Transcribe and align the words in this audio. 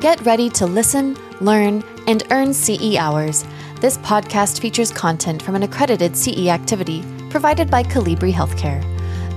Get 0.00 0.24
ready 0.24 0.48
to 0.50 0.66
listen, 0.66 1.16
learn, 1.40 1.82
and 2.06 2.22
earn 2.30 2.54
CE 2.54 2.96
hours. 2.96 3.44
This 3.80 3.98
podcast 3.98 4.60
features 4.60 4.92
content 4.92 5.42
from 5.42 5.56
an 5.56 5.64
accredited 5.64 6.16
CE 6.16 6.46
activity 6.46 7.04
provided 7.28 7.70
by 7.70 7.82
Colibri 7.82 8.32
Healthcare. 8.32 8.82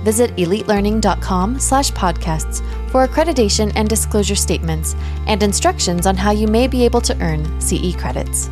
Visit 0.04 0.34
elitelearning.com 0.36 1.58
slash 1.58 1.90
podcasts 1.92 2.62
for 2.90 3.06
accreditation 3.06 3.72
and 3.74 3.88
disclosure 3.88 4.36
statements 4.36 4.94
and 5.26 5.42
instructions 5.42 6.06
on 6.06 6.16
how 6.16 6.30
you 6.30 6.46
may 6.46 6.66
be 6.66 6.84
able 6.84 7.00
to 7.00 7.20
earn 7.20 7.60
CE 7.60 7.94
credits. 7.96 8.48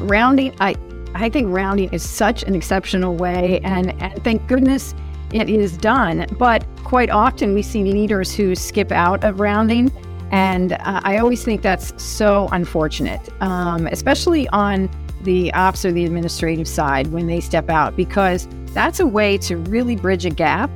Rounding, 0.00 0.56
I, 0.58 0.74
I 1.14 1.28
think 1.28 1.48
rounding 1.50 1.92
is 1.92 2.02
such 2.02 2.42
an 2.42 2.54
exceptional 2.54 3.14
way, 3.14 3.60
and, 3.60 3.92
and 4.02 4.24
thank 4.24 4.46
goodness 4.48 4.94
it 5.34 5.50
is 5.50 5.76
done. 5.76 6.26
But 6.38 6.64
quite 6.84 7.10
often 7.10 7.54
we 7.54 7.62
see 7.62 7.82
leaders 7.82 8.32
who 8.34 8.54
skip 8.54 8.92
out 8.92 9.24
of 9.24 9.40
rounding. 9.40 9.92
And 10.30 10.72
uh, 10.72 11.00
I 11.04 11.18
always 11.18 11.44
think 11.44 11.60
that's 11.60 12.02
so 12.02 12.48
unfortunate, 12.52 13.20
um, 13.42 13.86
especially 13.88 14.48
on 14.48 14.88
the 15.22 15.52
ops 15.54 15.84
or 15.84 15.92
the 15.92 16.04
administrative 16.04 16.68
side 16.68 17.08
when 17.08 17.26
they 17.26 17.40
step 17.40 17.68
out, 17.68 17.96
because 17.96 18.48
that's 18.72 19.00
a 19.00 19.06
way 19.06 19.38
to 19.38 19.56
really 19.56 19.96
bridge 19.96 20.24
a 20.24 20.30
gap 20.30 20.70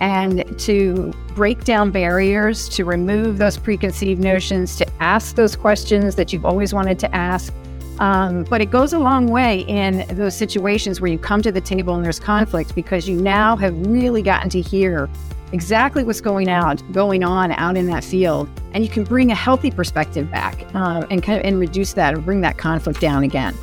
and 0.00 0.58
to 0.58 1.12
break 1.34 1.64
down 1.64 1.90
barriers, 1.90 2.68
to 2.70 2.84
remove 2.84 3.38
those 3.38 3.56
preconceived 3.56 4.20
notions, 4.20 4.76
to 4.76 4.86
ask 5.02 5.36
those 5.36 5.56
questions 5.56 6.14
that 6.16 6.32
you've 6.32 6.44
always 6.44 6.74
wanted 6.74 6.98
to 6.98 7.14
ask. 7.14 7.54
Um, 8.00 8.44
but 8.44 8.60
it 8.60 8.70
goes 8.70 8.92
a 8.92 8.98
long 8.98 9.28
way 9.28 9.60
in 9.60 10.04
those 10.16 10.36
situations 10.36 11.00
where 11.00 11.10
you 11.10 11.18
come 11.18 11.42
to 11.42 11.52
the 11.52 11.60
table 11.60 11.94
and 11.94 12.04
there's 12.04 12.18
conflict 12.18 12.74
because 12.74 13.08
you 13.08 13.20
now 13.20 13.56
have 13.56 13.74
really 13.86 14.20
gotten 14.20 14.50
to 14.50 14.60
hear 14.60 15.08
exactly 15.52 16.02
what's 16.02 16.20
going 16.20 16.48
out, 16.48 16.82
going 16.92 17.22
on 17.22 17.52
out 17.52 17.76
in 17.76 17.86
that 17.86 18.02
field, 18.02 18.48
and 18.72 18.82
you 18.82 18.90
can 18.90 19.04
bring 19.04 19.30
a 19.30 19.34
healthy 19.34 19.70
perspective 19.70 20.28
back 20.30 20.74
um, 20.74 21.06
and 21.10 21.22
kind 21.22 21.38
of 21.38 21.44
and 21.44 21.60
reduce 21.60 21.92
that 21.92 22.14
or 22.14 22.18
bring 22.18 22.40
that 22.40 22.58
conflict 22.58 23.00
down 23.00 23.22
again. 23.22 23.54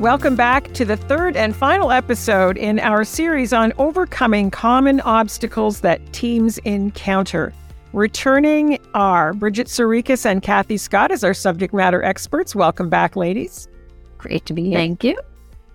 Welcome 0.00 0.36
back 0.36 0.74
to 0.74 0.84
the 0.84 0.96
third 0.96 1.36
and 1.36 1.56
final 1.56 1.90
episode 1.90 2.58
in 2.58 2.80
our 2.80 3.02
series 3.02 3.52
on 3.54 3.72
overcoming 3.78 4.50
common 4.50 5.00
obstacles 5.00 5.80
that 5.80 6.12
teams 6.12 6.58
encounter. 6.58 7.54
Returning 7.92 8.78
are 8.94 9.32
Bridget 9.32 9.68
Sirikas 9.68 10.26
and 10.26 10.42
Kathy 10.42 10.76
Scott 10.76 11.12
as 11.12 11.22
our 11.22 11.32
subject 11.32 11.72
matter 11.72 12.02
experts. 12.02 12.54
Welcome 12.54 12.90
back, 12.90 13.16
ladies. 13.16 13.68
Great 14.18 14.44
to 14.46 14.52
be 14.52 14.64
here. 14.64 14.78
Thank 14.78 15.04
you. 15.04 15.18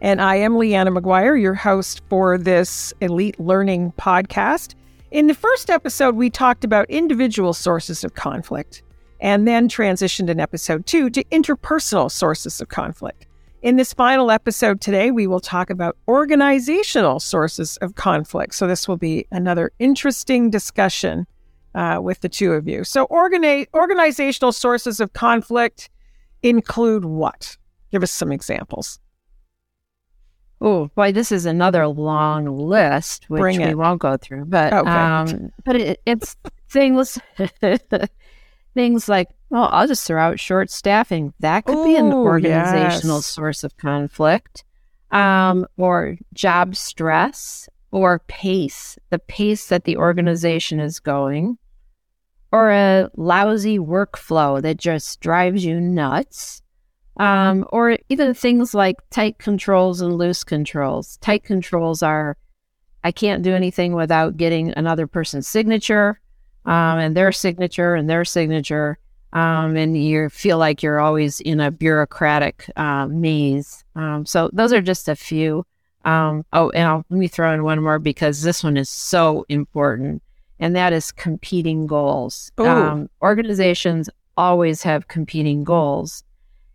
And 0.01 0.21
I 0.21 0.35
am 0.35 0.57
Leanna 0.57 0.91
McGuire, 0.91 1.39
your 1.39 1.53
host 1.53 2.01
for 2.09 2.37
this 2.37 2.93
Elite 3.01 3.39
Learning 3.39 3.93
podcast. 3.97 4.75
In 5.11 5.27
the 5.27 5.33
first 5.33 5.69
episode, 5.69 6.15
we 6.15 6.29
talked 6.29 6.63
about 6.63 6.89
individual 6.89 7.53
sources 7.53 8.03
of 8.03 8.13
conflict 8.13 8.83
and 9.19 9.47
then 9.47 9.69
transitioned 9.69 10.29
in 10.29 10.39
episode 10.39 10.85
two 10.85 11.09
to 11.11 11.23
interpersonal 11.25 12.11
sources 12.11 12.59
of 12.59 12.69
conflict. 12.69 13.25
In 13.61 13.75
this 13.77 13.93
final 13.93 14.31
episode 14.31 14.81
today, 14.81 15.11
we 15.11 15.27
will 15.27 15.39
talk 15.39 15.69
about 15.69 15.95
organizational 16.07 17.19
sources 17.19 17.77
of 17.77 17.95
conflict. 17.95 18.55
So, 18.55 18.67
this 18.67 18.87
will 18.87 18.97
be 18.97 19.27
another 19.31 19.71
interesting 19.77 20.49
discussion 20.49 21.27
uh, 21.75 21.99
with 22.01 22.21
the 22.21 22.29
two 22.29 22.53
of 22.53 22.67
you. 22.67 22.83
So, 22.83 23.07
organi- 23.07 23.67
organizational 23.73 24.51
sources 24.51 24.99
of 24.99 25.13
conflict 25.13 25.89
include 26.43 27.05
what? 27.05 27.57
Give 27.91 28.03
us 28.03 28.11
some 28.11 28.31
examples. 28.31 28.99
Oh 30.63 30.91
boy, 30.95 31.11
this 31.11 31.31
is 31.31 31.47
another 31.47 31.87
long 31.87 32.45
list, 32.45 33.25
which 33.29 33.57
we 33.57 33.73
won't 33.73 33.99
go 33.99 34.15
through. 34.15 34.45
But 34.45 34.71
Okay. 34.71 34.89
um, 34.89 35.51
but 35.65 35.75
it, 35.75 36.01
it's 36.05 36.35
things 36.69 37.17
things 38.75 39.09
like 39.09 39.29
well, 39.49 39.69
I'll 39.71 39.87
just 39.87 40.05
throw 40.05 40.21
out 40.21 40.39
short 40.39 40.69
staffing. 40.69 41.33
That 41.39 41.65
could 41.65 41.83
be 41.83 41.95
an 41.95 42.13
organizational 42.13 43.17
yes. 43.17 43.25
source 43.25 43.63
of 43.63 43.75
conflict, 43.77 44.63
um, 45.09 45.65
or 45.77 46.17
job 46.33 46.75
stress, 46.75 47.67
or 47.91 48.19
pace, 48.27 48.97
the 49.09 49.19
pace 49.19 49.67
that 49.67 49.83
the 49.83 49.97
organization 49.97 50.79
is 50.79 50.99
going, 50.99 51.57
or 52.51 52.71
a 52.71 53.09
lousy 53.15 53.79
workflow 53.79 54.61
that 54.61 54.77
just 54.77 55.19
drives 55.21 55.63
you 55.63 55.79
nuts 55.79 56.61
um, 57.17 57.65
or 57.71 57.97
even 58.09 58.33
things 58.33 58.73
like 58.73 58.97
tight 59.09 59.37
controls 59.37 60.01
and 60.01 60.17
loose 60.17 60.43
controls. 60.43 61.17
Tight 61.17 61.43
controls 61.43 62.01
are 62.01 62.37
I 63.03 63.11
can't 63.11 63.43
do 63.43 63.53
anything 63.53 63.93
without 63.93 64.37
getting 64.37 64.73
another 64.73 65.07
person's 65.07 65.47
signature 65.47 66.19
um, 66.65 66.99
and 66.99 67.15
their 67.15 67.31
signature 67.31 67.95
and 67.95 68.09
their 68.09 68.25
signature. 68.25 68.99
Um, 69.33 69.77
and 69.77 69.97
you 69.97 70.29
feel 70.29 70.57
like 70.57 70.83
you're 70.83 70.99
always 70.99 71.39
in 71.39 71.59
a 71.59 71.71
bureaucratic 71.71 72.69
uh, 72.75 73.07
maze. 73.07 73.83
Um, 73.95 74.25
so 74.25 74.49
those 74.51 74.73
are 74.73 74.81
just 74.81 75.07
a 75.07 75.15
few. 75.15 75.65
Um, 76.05 76.45
oh, 76.53 76.69
and 76.71 76.87
I'll, 76.87 77.05
let 77.09 77.19
me 77.19 77.27
throw 77.27 77.53
in 77.53 77.63
one 77.63 77.81
more 77.81 77.99
because 77.99 78.41
this 78.41 78.63
one 78.63 78.77
is 78.77 78.89
so 78.89 79.45
important, 79.49 80.23
and 80.59 80.75
that 80.75 80.93
is 80.93 81.11
competing 81.11 81.87
goals. 81.87 82.51
Um, 82.57 83.09
organizations 83.21 84.09
always 84.37 84.83
have 84.83 85.07
competing 85.07 85.63
goals. 85.63 86.23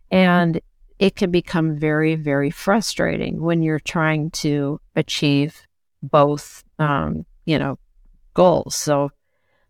And 0.09 0.61
it 0.99 1.15
can 1.15 1.31
become 1.31 1.77
very, 1.77 2.15
very 2.15 2.49
frustrating 2.49 3.41
when 3.41 3.61
you're 3.61 3.79
trying 3.79 4.31
to 4.31 4.79
achieve 4.95 5.67
both, 6.01 6.63
um, 6.79 7.25
you 7.45 7.59
know, 7.59 7.77
goals. 8.33 8.75
So 8.75 9.11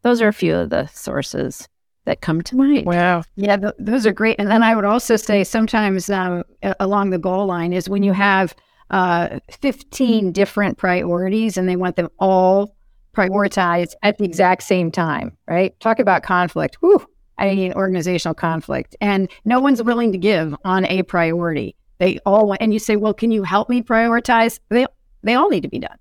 those 0.03 0.21
are 0.21 0.27
a 0.27 0.33
few 0.33 0.55
of 0.55 0.69
the 0.69 0.87
sources 0.87 1.67
that 2.05 2.21
come 2.21 2.41
to 2.43 2.55
mind. 2.55 2.85
Wow. 2.85 3.23
Yeah, 3.35 3.57
th- 3.57 3.73
those 3.79 4.05
are 4.05 4.13
great. 4.13 4.37
And 4.39 4.49
then 4.49 4.63
I 4.63 4.75
would 4.75 4.85
also 4.85 5.15
say 5.15 5.43
sometimes 5.43 6.09
um, 6.09 6.43
along 6.79 7.09
the 7.09 7.17
goal 7.17 7.45
line 7.47 7.73
is 7.73 7.89
when 7.89 8.03
you 8.03 8.13
have 8.13 8.55
uh, 8.89 9.39
15 9.51 10.31
different 10.31 10.77
priorities 10.77 11.57
and 11.57 11.67
they 11.67 11.75
want 11.75 11.95
them 11.95 12.09
all 12.19 12.75
prioritized 13.13 13.93
at 14.03 14.17
the 14.17 14.25
exact 14.25 14.63
same 14.63 14.91
time, 14.91 15.35
right? 15.47 15.77
Talk 15.79 15.99
about 15.99 16.23
conflict. 16.23 16.77
Whew, 16.81 17.05
I 17.37 17.55
mean, 17.55 17.73
organizational 17.73 18.35
conflict. 18.35 18.95
And 19.01 19.29
no 19.45 19.59
one's 19.59 19.81
willing 19.81 20.11
to 20.11 20.17
give 20.17 20.55
on 20.63 20.85
a 20.85 21.03
priority. 21.03 21.75
They 21.97 22.19
all 22.25 22.47
want, 22.47 22.61
and 22.61 22.73
you 22.73 22.79
say, 22.79 22.95
well, 22.95 23.13
can 23.13 23.31
you 23.31 23.43
help 23.43 23.69
me 23.69 23.81
prioritize? 23.81 24.59
They, 24.69 24.85
they 25.23 25.33
all 25.33 25.49
need 25.49 25.63
to 25.63 25.69
be 25.69 25.79
done. 25.79 25.97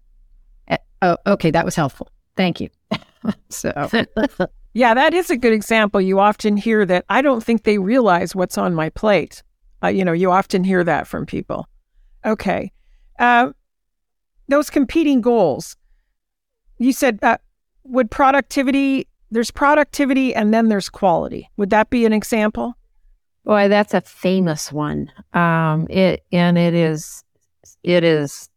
Eh, 0.69 0.77
Oh, 1.03 1.17
okay. 1.27 1.51
That 1.51 1.65
was 1.65 1.75
helpful. 1.75 2.09
Thank 2.37 2.61
you. 2.61 2.69
so, 3.49 3.73
Yeah, 4.77 4.93
that 4.93 5.15
is 5.15 5.31
a 5.31 5.39
good 5.39 5.55
example. 5.55 6.03
You 6.03 6.21
often 6.21 6.59
hear 6.59 6.85
that 6.85 7.07
I 7.09 7.23
don't 7.23 7.43
think 7.43 7.63
they 7.63 7.79
realize 7.79 8.35
what's 8.35 8.59
on 8.59 8.75
my 8.75 8.91
plate. 8.91 9.43
Uh, 9.83 9.89
you 9.89 10.05
know, 10.05 10.13
you 10.13 10.31
often 10.31 10.65
hear 10.65 10.85
that 10.85 11.07
from 11.07 11.25
people. 11.25 11.67
Okay. 12.27 12.71
Uh, 13.19 13.53
those 14.49 14.71
competing 14.71 15.21
goals. 15.21 15.77
You 16.79 16.93
said, 16.93 17.19
uh, 17.23 17.39
would 17.85 18.11
productivity, 18.11 19.09
there's 19.31 19.51
productivity 19.51 20.35
and 20.35 20.53
then 20.53 20.69
there's 20.69 20.89
quality. 20.89 21.51
Would 21.57 21.71
that 21.71 21.91
be 21.91 22.05
an 22.05 22.13
example? 22.13 22.77
Boy, 23.45 23.69
that's 23.69 23.95
a 23.95 24.01
famous 24.01 24.73
one. 24.73 25.11
Um, 25.33 25.87
it 25.89 26.25
and 26.33 26.59
it 26.59 26.75
is 26.75 27.23
it 27.85 28.03
is 28.03 28.49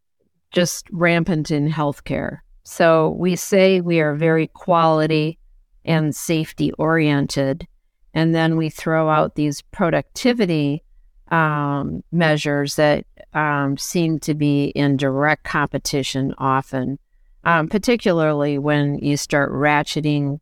just 0.52 0.88
rampant 0.92 1.52
in 1.52 1.70
healthcare. 1.70 2.40
So 2.64 3.10
we 3.10 3.36
say 3.36 3.82
we 3.82 4.00
are 4.00 4.16
very 4.16 4.48
quality 4.48 5.38
and 5.86 6.16
safety 6.16 6.72
oriented, 6.74 7.68
and 8.16 8.34
then 8.34 8.58
we 8.58 8.70
throw 8.70 9.10
out 9.10 9.36
these 9.36 9.62
productivity 9.62 10.84
um, 11.32 12.04
measures 12.12 12.76
that 12.76 13.06
um, 13.34 13.78
seem 13.78 14.20
to 14.20 14.34
be 14.34 14.66
in 14.66 14.98
direct 14.98 15.44
competition 15.44 16.34
often, 16.38 17.00
um, 17.44 17.68
particularly 17.68 18.58
when 18.58 19.00
you 19.00 19.18
start 19.18 19.52
ratcheting 19.52 20.40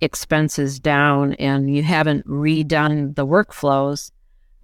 expenses 0.00 0.78
down 0.78 1.34
and 1.34 1.74
you 1.74 1.82
haven't 1.82 2.26
redone 2.26 3.14
the 3.14 3.26
workflows. 3.26 4.10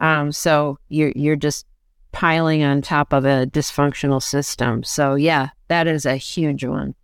Um, 0.00 0.32
so 0.32 0.78
you're 0.88 1.12
you're 1.14 1.36
just 1.36 1.66
piling 2.12 2.62
on 2.62 2.80
top 2.80 3.12
of 3.12 3.24
a 3.24 3.46
dysfunctional 3.46 4.22
system. 4.22 4.82
So 4.82 5.14
yeah, 5.14 5.50
that 5.68 5.86
is 5.86 6.06
a 6.06 6.16
huge 6.16 6.64
one. 6.64 6.94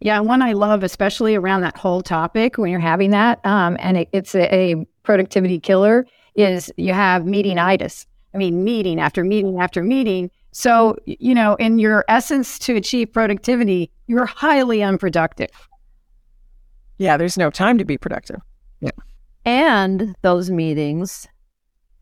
Yeah, 0.00 0.20
one 0.20 0.42
I 0.42 0.52
love, 0.52 0.84
especially 0.84 1.34
around 1.34 1.62
that 1.62 1.76
whole 1.76 2.02
topic 2.02 2.56
when 2.56 2.70
you're 2.70 2.80
having 2.80 3.10
that, 3.10 3.44
um, 3.44 3.76
and 3.80 3.96
it, 3.96 4.08
it's 4.12 4.34
a, 4.34 4.54
a 4.54 4.86
productivity 5.02 5.58
killer, 5.58 6.06
is 6.38 6.72
you 6.76 6.92
have 6.92 7.22
meetingitis. 7.24 8.06
I 8.34 8.38
mean, 8.38 8.62
meeting 8.64 9.00
after 9.00 9.24
meeting 9.24 9.60
after 9.60 9.82
meeting. 9.82 10.30
So, 10.52 10.96
you 11.04 11.34
know, 11.34 11.56
in 11.56 11.78
your 11.78 12.04
essence 12.08 12.58
to 12.60 12.76
achieve 12.76 13.12
productivity, 13.12 13.90
you're 14.06 14.26
highly 14.26 14.82
unproductive. 14.82 15.50
Yeah, 16.98 17.16
there's 17.16 17.36
no 17.36 17.50
time 17.50 17.78
to 17.78 17.84
be 17.84 17.98
productive. 17.98 18.40
Yeah. 18.80 18.90
And 19.44 20.14
those 20.22 20.50
meetings 20.50 21.26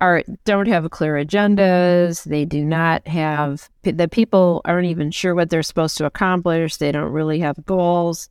are 0.01 0.23
don't 0.45 0.69
have 0.69 0.91
clear 0.91 1.15
agendas. 1.15 2.25
They 2.25 2.45
do 2.45 2.65
not 2.65 3.07
have 3.09 3.71
the 3.83 4.09
people 4.09 4.61
aren't 4.65 4.89
even 4.89 5.11
sure 5.11 5.35
what 5.35 5.49
they're 5.49 5.63
supposed 5.63 5.97
to 5.99 6.07
accomplish. 6.07 6.77
They 6.77 6.93
don't 6.93 7.13
really 7.13 7.39
have 7.41 7.65
goals. 7.65 8.29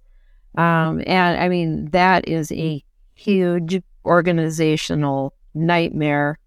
Um, 0.58 1.02
and 1.08 1.40
I 1.40 1.50
mean 1.50 1.90
that 1.92 2.28
is 2.28 2.52
a 2.52 2.84
huge 3.16 3.82
organizational 4.06 5.34
nightmare 5.56 6.38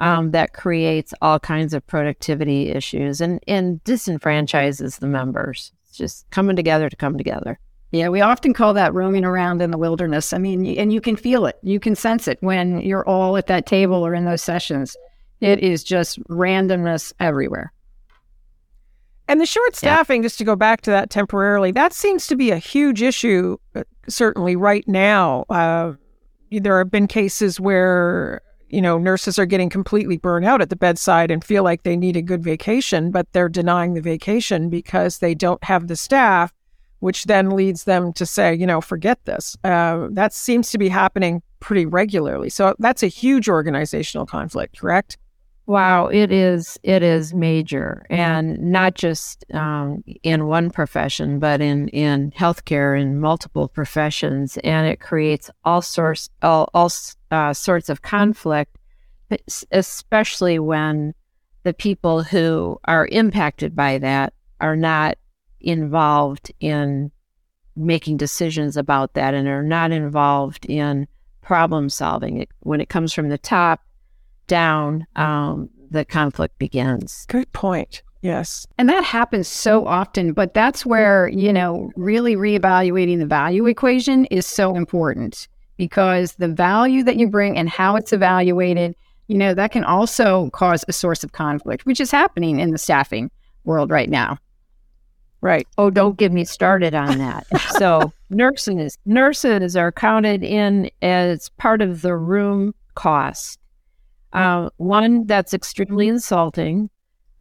um, 0.00 0.32
that 0.32 0.52
creates 0.52 1.14
all 1.22 1.38
kinds 1.38 1.72
of 1.72 1.86
productivity 1.86 2.68
issues 2.70 3.20
and, 3.20 3.40
and 3.48 3.82
disenfranchises 3.84 4.98
the 4.98 5.06
members. 5.06 5.72
It's 5.88 5.96
just 5.96 6.28
coming 6.30 6.56
together 6.56 6.90
to 6.90 6.96
come 6.96 7.16
together. 7.16 7.58
Yeah, 7.92 8.08
we 8.08 8.20
often 8.20 8.52
call 8.52 8.74
that 8.74 8.92
roaming 8.92 9.24
around 9.24 9.62
in 9.62 9.70
the 9.70 9.78
wilderness. 9.78 10.32
I 10.32 10.38
mean, 10.38 10.66
and 10.78 10.92
you 10.92 11.00
can 11.00 11.16
feel 11.16 11.46
it, 11.46 11.56
you 11.62 11.80
can 11.80 11.94
sense 11.94 12.28
it 12.28 12.38
when 12.40 12.80
you're 12.80 13.08
all 13.08 13.36
at 13.36 13.46
that 13.46 13.64
table 13.64 14.04
or 14.04 14.14
in 14.14 14.24
those 14.24 14.42
sessions. 14.42 14.96
It 15.40 15.60
is 15.60 15.84
just 15.84 16.22
randomness 16.24 17.12
everywhere. 17.20 17.72
And 19.28 19.40
the 19.40 19.46
short 19.46 19.74
staffing, 19.74 20.22
yeah. 20.22 20.26
just 20.26 20.38
to 20.38 20.44
go 20.44 20.56
back 20.56 20.82
to 20.82 20.90
that 20.90 21.10
temporarily, 21.10 21.72
that 21.72 21.92
seems 21.92 22.26
to 22.28 22.36
be 22.36 22.50
a 22.50 22.58
huge 22.58 23.02
issue, 23.02 23.56
uh, 23.74 23.82
certainly 24.08 24.56
right 24.56 24.86
now. 24.86 25.44
Uh, 25.48 25.94
there 26.50 26.78
have 26.78 26.90
been 26.90 27.08
cases 27.08 27.58
where 27.58 28.40
you 28.68 28.82
know, 28.82 28.98
nurses 28.98 29.38
are 29.38 29.46
getting 29.46 29.70
completely 29.70 30.16
burned 30.16 30.44
out 30.44 30.60
at 30.60 30.70
the 30.70 30.76
bedside 30.76 31.30
and 31.30 31.44
feel 31.44 31.62
like 31.62 31.82
they 31.82 31.96
need 31.96 32.16
a 32.16 32.22
good 32.22 32.42
vacation, 32.42 33.10
but 33.10 33.32
they're 33.32 33.48
denying 33.48 33.94
the 33.94 34.00
vacation 34.00 34.68
because 34.68 35.18
they 35.18 35.34
don't 35.34 35.62
have 35.64 35.88
the 35.88 35.96
staff, 35.96 36.52
which 37.00 37.24
then 37.24 37.50
leads 37.50 37.84
them 37.84 38.12
to 38.14 38.26
say, 38.26 38.54
you 38.54 38.66
know, 38.66 38.80
forget 38.80 39.24
this. 39.24 39.56
Uh, 39.62 40.08
that 40.10 40.32
seems 40.32 40.70
to 40.70 40.78
be 40.78 40.88
happening 40.88 41.42
pretty 41.60 41.86
regularly. 41.86 42.50
So 42.50 42.74
that's 42.78 43.02
a 43.02 43.08
huge 43.08 43.48
organizational 43.48 44.26
conflict, 44.26 44.78
correct? 44.78 45.16
Wow, 45.68 46.06
it 46.06 46.30
is. 46.30 46.78
It 46.84 47.02
is 47.02 47.34
major, 47.34 48.06
and 48.08 48.56
not 48.58 48.94
just 48.94 49.44
um, 49.52 50.04
in 50.22 50.46
one 50.46 50.70
profession, 50.70 51.40
but 51.40 51.60
in 51.60 51.88
in 51.88 52.30
healthcare 52.30 52.98
in 53.00 53.18
multiple 53.18 53.66
professions, 53.66 54.58
and 54.62 54.86
it 54.86 55.00
creates 55.00 55.50
all 55.64 55.82
sorts 55.82 56.30
all, 56.40 56.70
all 56.72 56.88
uh, 57.32 57.52
sorts 57.52 57.88
of 57.88 58.02
conflict, 58.02 58.78
especially 59.72 60.60
when 60.60 61.14
the 61.64 61.74
people 61.74 62.22
who 62.22 62.78
are 62.84 63.08
impacted 63.08 63.74
by 63.74 63.98
that 63.98 64.34
are 64.60 64.76
not 64.76 65.18
involved 65.60 66.52
in 66.60 67.10
making 67.74 68.18
decisions 68.18 68.76
about 68.76 69.14
that, 69.14 69.34
and 69.34 69.48
are 69.48 69.64
not 69.64 69.90
involved 69.90 70.64
in 70.66 71.08
problem 71.42 71.88
solving. 71.88 72.42
It, 72.42 72.50
when 72.60 72.80
it 72.80 72.88
comes 72.88 73.12
from 73.12 73.30
the 73.30 73.38
top 73.38 73.80
down, 74.46 75.06
um, 75.16 75.68
the 75.90 76.04
conflict 76.04 76.58
begins. 76.58 77.26
Good 77.28 77.52
point. 77.52 78.02
Yes. 78.22 78.66
And 78.78 78.88
that 78.88 79.04
happens 79.04 79.46
so 79.46 79.86
often, 79.86 80.32
but 80.32 80.54
that's 80.54 80.84
where, 80.84 81.28
you 81.28 81.52
know, 81.52 81.90
really 81.96 82.34
reevaluating 82.34 83.18
the 83.18 83.26
value 83.26 83.66
equation 83.66 84.24
is 84.26 84.46
so 84.46 84.74
important 84.74 85.46
because 85.76 86.34
the 86.34 86.48
value 86.48 87.02
that 87.04 87.16
you 87.16 87.28
bring 87.28 87.56
and 87.56 87.68
how 87.68 87.96
it's 87.96 88.12
evaluated, 88.12 88.96
you 89.28 89.36
know, 89.38 89.54
that 89.54 89.70
can 89.70 89.84
also 89.84 90.50
cause 90.50 90.84
a 90.88 90.92
source 90.92 91.22
of 91.22 91.32
conflict, 91.32 91.86
which 91.86 92.00
is 92.00 92.10
happening 92.10 92.58
in 92.58 92.70
the 92.70 92.78
staffing 92.78 93.30
world 93.64 93.90
right 93.90 94.10
now. 94.10 94.38
Right. 95.42 95.68
Oh, 95.78 95.90
don't 95.90 96.16
get 96.16 96.32
me 96.32 96.44
started 96.44 96.94
on 96.94 97.18
that. 97.18 97.46
so 97.78 98.12
nurses 98.30 98.98
nurses 99.04 99.76
are 99.76 99.92
counted 99.92 100.42
in 100.42 100.90
as 101.02 101.50
part 101.50 101.82
of 101.82 102.02
the 102.02 102.16
room 102.16 102.74
cost. 102.94 103.60
Uh, 104.32 104.68
one 104.76 105.26
that's 105.26 105.54
extremely 105.54 106.08
insulting, 106.08 106.90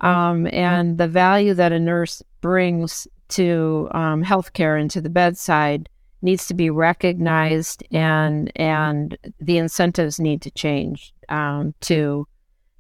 um, 0.02 0.48
and 0.54 0.98
the 0.98 1.08
value 1.08 1.54
that 1.54 1.72
a 1.72 1.80
nurse 1.80 2.22
brings 2.42 3.08
to 3.30 3.90
um, 3.92 4.24
healthcare 4.24 4.80
and 4.80 4.92
to 4.92 5.02
the 5.02 5.10
bedside 5.10 5.90
needs 6.22 6.48
to 6.48 6.54
be 6.54 6.70
recognized, 6.70 7.84
and 7.92 8.52
and 8.56 9.18
the 9.40 9.58
incentives 9.58 10.20
need 10.20 10.42
to 10.42 10.52
change 10.52 11.14
um, 11.30 11.74
to 11.82 12.28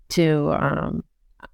to 0.10 0.52
um, 0.60 1.04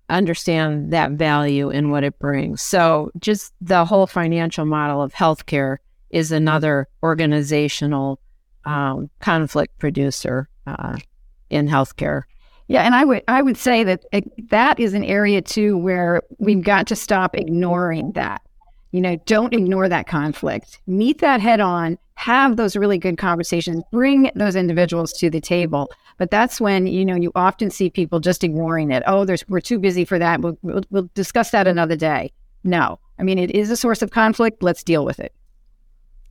understand 0.09 0.91
that 0.91 1.11
value 1.11 1.69
and 1.69 1.91
what 1.91 2.03
it 2.03 2.19
brings. 2.19 2.61
So, 2.61 3.11
just 3.19 3.53
the 3.61 3.85
whole 3.85 4.07
financial 4.07 4.65
model 4.65 5.01
of 5.01 5.13
healthcare 5.13 5.77
is 6.09 6.31
another 6.31 6.87
organizational 7.01 8.19
um, 8.65 9.09
conflict 9.21 9.79
producer 9.79 10.49
uh, 10.67 10.97
in 11.49 11.67
healthcare. 11.67 12.23
Yeah, 12.71 12.83
and 12.83 12.95
I 12.95 13.03
would 13.03 13.21
I 13.27 13.41
would 13.41 13.57
say 13.57 13.83
that 13.83 14.05
it, 14.13 14.49
that 14.49 14.79
is 14.79 14.93
an 14.93 15.03
area 15.03 15.41
too 15.41 15.77
where 15.77 16.21
we've 16.37 16.63
got 16.63 16.87
to 16.87 16.95
stop 16.95 17.35
ignoring 17.35 18.13
that. 18.13 18.41
You 18.91 19.01
know, 19.01 19.17
don't 19.25 19.53
ignore 19.53 19.89
that 19.89 20.07
conflict. 20.07 20.79
Meet 20.87 21.19
that 21.19 21.41
head 21.41 21.59
on. 21.59 21.97
Have 22.15 22.55
those 22.55 22.77
really 22.77 22.97
good 22.97 23.17
conversations. 23.17 23.83
Bring 23.91 24.31
those 24.35 24.55
individuals 24.55 25.11
to 25.13 25.29
the 25.29 25.41
table. 25.41 25.91
But 26.17 26.31
that's 26.31 26.61
when 26.61 26.87
you 26.87 27.03
know 27.03 27.15
you 27.15 27.33
often 27.35 27.71
see 27.71 27.89
people 27.89 28.21
just 28.21 28.41
ignoring 28.41 28.89
it. 28.89 29.03
Oh, 29.05 29.25
there's 29.25 29.45
we're 29.49 29.59
too 29.59 29.77
busy 29.77 30.05
for 30.05 30.17
that. 30.17 30.39
We'll, 30.39 30.57
we'll, 30.61 30.83
we'll 30.91 31.09
discuss 31.13 31.51
that 31.51 31.67
another 31.67 31.97
day. 31.97 32.31
No, 32.63 32.99
I 33.19 33.23
mean 33.23 33.37
it 33.37 33.51
is 33.51 33.69
a 33.69 33.75
source 33.75 34.01
of 34.01 34.11
conflict. 34.11 34.63
Let's 34.63 34.81
deal 34.81 35.03
with 35.03 35.19
it. 35.19 35.33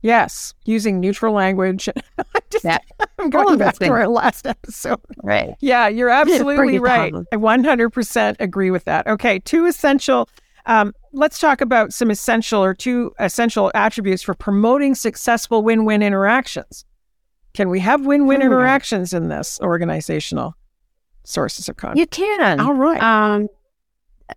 Yes, 0.01 0.53
using 0.65 0.99
neutral 0.99 1.33
language. 1.33 1.87
just, 2.49 2.63
that, 2.63 2.83
I'm 3.19 3.29
going 3.29 3.57
back 3.57 3.77
to 3.77 3.87
our 3.89 4.07
last 4.07 4.47
episode. 4.47 4.99
Right. 5.23 5.55
Yeah, 5.61 5.87
you're 5.87 6.09
absolutely 6.09 6.79
right. 6.79 7.13
I 7.31 7.35
100% 7.35 8.35
agree 8.39 8.71
with 8.71 8.85
that. 8.85 9.07
Okay, 9.07 9.39
two 9.39 9.65
essential. 9.65 10.27
Um, 10.65 10.93
let's 11.13 11.39
talk 11.39 11.61
about 11.61 11.93
some 11.93 12.09
essential 12.09 12.63
or 12.63 12.73
two 12.73 13.11
essential 13.19 13.71
attributes 13.75 14.23
for 14.23 14.33
promoting 14.33 14.95
successful 14.95 15.63
win-win 15.63 16.01
interactions. 16.01 16.85
Can 17.53 17.69
we 17.69 17.79
have 17.79 18.05
win-win 18.05 18.41
interactions 18.41 19.13
in 19.13 19.29
this 19.29 19.59
organizational 19.61 20.55
sources 21.23 21.69
of 21.69 21.77
conflict? 21.77 21.99
You 21.99 22.25
can. 22.25 22.59
All 22.59 22.73
right. 22.73 23.01
Um, 23.01 23.47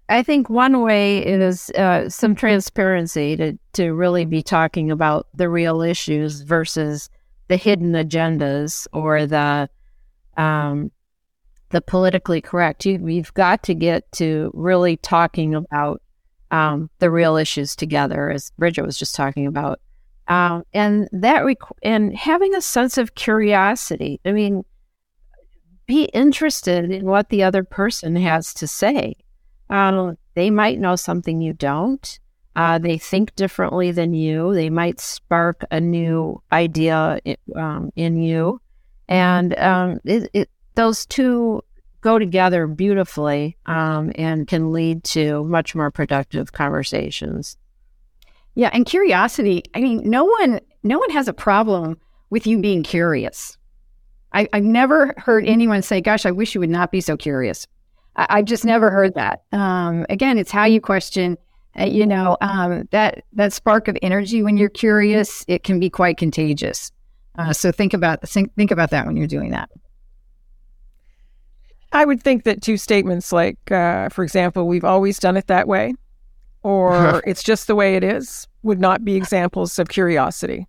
I 0.09 0.23
think 0.23 0.51
one 0.51 0.83
way 0.83 1.25
is 1.25 1.71
uh, 1.71 2.09
some 2.09 2.35
transparency 2.35 3.37
to 3.37 3.59
to 3.75 3.93
really 3.93 4.25
be 4.25 4.43
talking 4.43 4.91
about 4.91 5.27
the 5.35 5.49
real 5.49 5.83
issues 5.83 6.41
versus 6.43 7.11
the 7.49 7.57
hidden 7.57 7.93
agendas 7.93 8.87
or 8.93 9.27
the 9.27 9.69
um, 10.37 10.91
the 11.71 11.81
politically 11.81 12.41
correct. 12.41 12.87
You, 12.87 13.07
you've 13.07 13.35
got 13.35 13.63
to 13.65 13.75
get 13.75 14.11
to 14.13 14.51
really 14.55 14.97
talking 14.97 15.55
about 15.55 16.01
um, 16.51 16.89
the 17.01 17.11
real 17.11 17.37
issues 17.37 17.75
together, 17.75 18.31
as 18.31 18.53
Bridget 18.59 18.87
was 18.87 18.99
just 18.99 19.15
talking 19.15 19.47
about, 19.47 19.81
um, 20.29 20.65
and 20.73 21.09
that 21.13 21.45
and 21.83 22.17
having 22.17 22.55
a 22.55 22.61
sense 22.61 22.97
of 22.97 23.15
curiosity. 23.15 24.21
I 24.25 24.33
mean, 24.33 24.65
be 25.87 26.05
interested 26.07 26.91
in 26.91 27.07
what 27.07 27.29
the 27.29 27.43
other 27.43 27.65
person 27.65 28.17
has 28.17 28.55
to 28.55 28.67
say. 28.67 29.17
Um, 29.75 30.17
they 30.35 30.51
might 30.51 30.79
know 30.79 30.95
something 30.95 31.41
you 31.41 31.53
don't. 31.53 32.21
Uh, 32.55 32.79
they 32.79 32.97
think 32.97 33.35
differently 33.35 33.91
than 33.91 34.15
you. 34.15 34.55
They 34.55 34.71
might 34.71 35.01
spark 35.01 35.65
a 35.73 35.81
new 35.81 36.41
idea 36.53 37.19
um, 37.57 37.91
in 37.97 38.23
you. 38.23 38.61
And 39.09 39.59
um, 39.59 39.99
it, 40.05 40.31
it, 40.33 40.51
those 40.77 41.05
two 41.07 41.61
go 42.03 42.21
together 42.21 42.69
beautifully 42.69 43.57
um, 43.67 44.13
and 44.15 44.47
can 44.47 44.73
lead 44.73 45.03
to 45.05 45.43
much 45.43 45.75
more 45.75 45.91
productive 45.91 46.53
conversations. 46.53 47.57
Yeah, 48.55 48.71
and 48.73 48.87
curiosity. 48.87 49.65
I 49.75 49.81
mean, 49.81 50.09
no 50.09 50.25
one, 50.25 50.61
no 50.85 51.01
one 51.01 51.11
has 51.11 51.27
a 51.27 51.33
problem 51.33 51.99
with 52.31 52.47
you 52.47 52.61
being 52.61 52.85
curious. 52.85 53.59
I, 54.33 54.49
have 54.53 54.63
never 54.63 55.15
heard 55.17 55.45
anyone 55.47 55.83
say, 55.83 56.01
"Gosh, 56.01 56.27
I 56.27 56.31
wish 56.31 56.55
you 56.55 56.61
would 56.61 56.71
not 56.71 56.93
be 56.93 57.01
so 57.01 57.17
curious." 57.17 57.67
I, 58.17 58.39
have 58.39 58.45
just 58.45 58.65
never 58.65 58.91
heard 58.91 59.15
that. 59.15 59.43
Um, 59.53 60.07
again, 60.09 60.39
it's 60.39 60.51
how 60.51 60.65
you 60.65 60.81
question. 60.81 61.39
Uh, 61.79 61.87
you 61.87 62.07
know 62.07 62.37
um, 62.41 62.89
that 62.93 63.25
that 63.33 63.53
spark 63.53 63.89
of 63.89 63.99
energy 64.01 64.43
when 64.43 64.57
you're 64.57 64.69
curious, 64.69 65.45
it 65.49 65.65
can 65.65 65.81
be 65.81 65.91
quite 65.91 66.17
contagious. 66.17 66.93
Uh, 67.37 67.53
so 67.53 67.73
think 67.73 67.93
about 67.93 68.27
think, 68.29 68.55
think 68.55 68.71
about 68.71 68.91
that 68.91 69.07
when 69.07 69.17
you're 69.17 69.27
doing 69.27 69.51
that. 69.51 69.69
I 71.93 72.05
would 72.05 72.23
think 72.23 72.45
that 72.45 72.61
two 72.61 72.77
statements 72.77 73.33
like, 73.33 73.71
uh, 73.71 74.09
for 74.09 74.25
example, 74.25 74.67
we've 74.67 74.85
always 74.85 75.19
done 75.19 75.37
it 75.37 75.47
that 75.47 75.69
way, 75.69 75.95
or 76.63 77.23
it's 77.27 77.43
just 77.43 77.67
the 77.67 77.75
way 77.75 77.95
it 77.95 78.05
is, 78.05 78.47
would 78.63 78.81
not 78.81 79.05
be 79.05 79.17
examples 79.17 79.79
of 79.79 79.89
curiosity. 79.89 80.67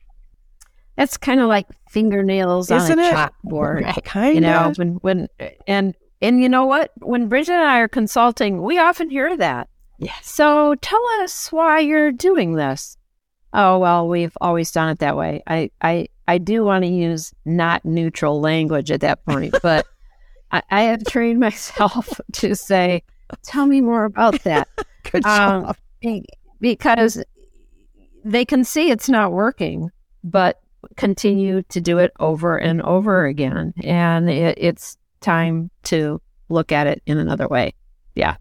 That's 0.98 1.18
kind 1.18 1.42
of 1.42 1.48
like 1.48 1.68
fingernails 1.90 2.72
Isn't 2.72 3.00
on 3.00 3.06
a 3.06 3.08
it? 3.10 3.14
chalkboard. 3.14 4.04
Kind 4.06 4.36
you 4.36 4.42
know, 4.42 4.70
of. 4.70 4.78
when 4.78 4.94
when 4.96 5.28
and 5.68 5.96
and 6.22 6.42
you 6.42 6.50
know 6.50 6.66
what? 6.66 6.92
When 7.00 7.28
Bridget 7.28 7.54
and 7.54 7.64
I 7.64 7.80
are 7.80 7.88
consulting, 7.88 8.62
we 8.62 8.78
often 8.80 9.10
hear 9.10 9.36
that. 9.38 9.70
Yeah. 10.00 10.14
So 10.22 10.76
tell 10.76 11.04
us 11.22 11.52
why 11.52 11.80
you're 11.80 12.12
doing 12.12 12.54
this. 12.54 12.98
Oh 13.54 13.80
well, 13.80 14.08
we've 14.08 14.36
always 14.42 14.72
done 14.72 14.90
it 14.90 15.00
that 15.00 15.16
way. 15.16 15.42
I 15.48 15.72
I 15.82 16.08
I 16.28 16.38
do 16.40 16.64
want 16.66 16.84
to 16.84 16.90
use 16.90 17.34
not 17.46 17.86
neutral 17.86 18.42
language 18.42 18.92
at 18.92 19.02
that 19.02 19.24
point, 19.26 19.56
but 19.64 19.86
I, 20.52 20.62
I 20.72 20.82
have 20.84 21.04
trained 21.06 21.40
myself 21.40 22.20
to 22.34 22.56
say, 22.56 23.04
"Tell 23.44 23.66
me 23.66 23.80
more 23.82 24.04
about 24.06 24.44
that." 24.44 24.68
Good 25.12 25.26
Um, 25.26 25.64
job. 25.66 25.78
because 26.60 27.24
they 28.24 28.44
can 28.46 28.64
see 28.64 28.90
it's 28.90 29.08
not 29.08 29.32
working, 29.32 29.92
but 30.24 30.60
continue 30.98 31.62
to 31.70 31.80
do 31.80 31.98
it 32.00 32.12
over 32.20 32.58
and 32.58 32.82
over 32.82 33.26
again, 33.26 33.74
and 33.84 34.30
it, 34.30 34.58
it's 34.60 34.98
time 35.26 35.70
to 35.84 36.22
look 36.50 36.72
at 36.72 36.88
it 36.88 37.02
in 37.06 37.18
another 37.18 37.48
way. 37.48 37.74
Yeah, 38.16 38.36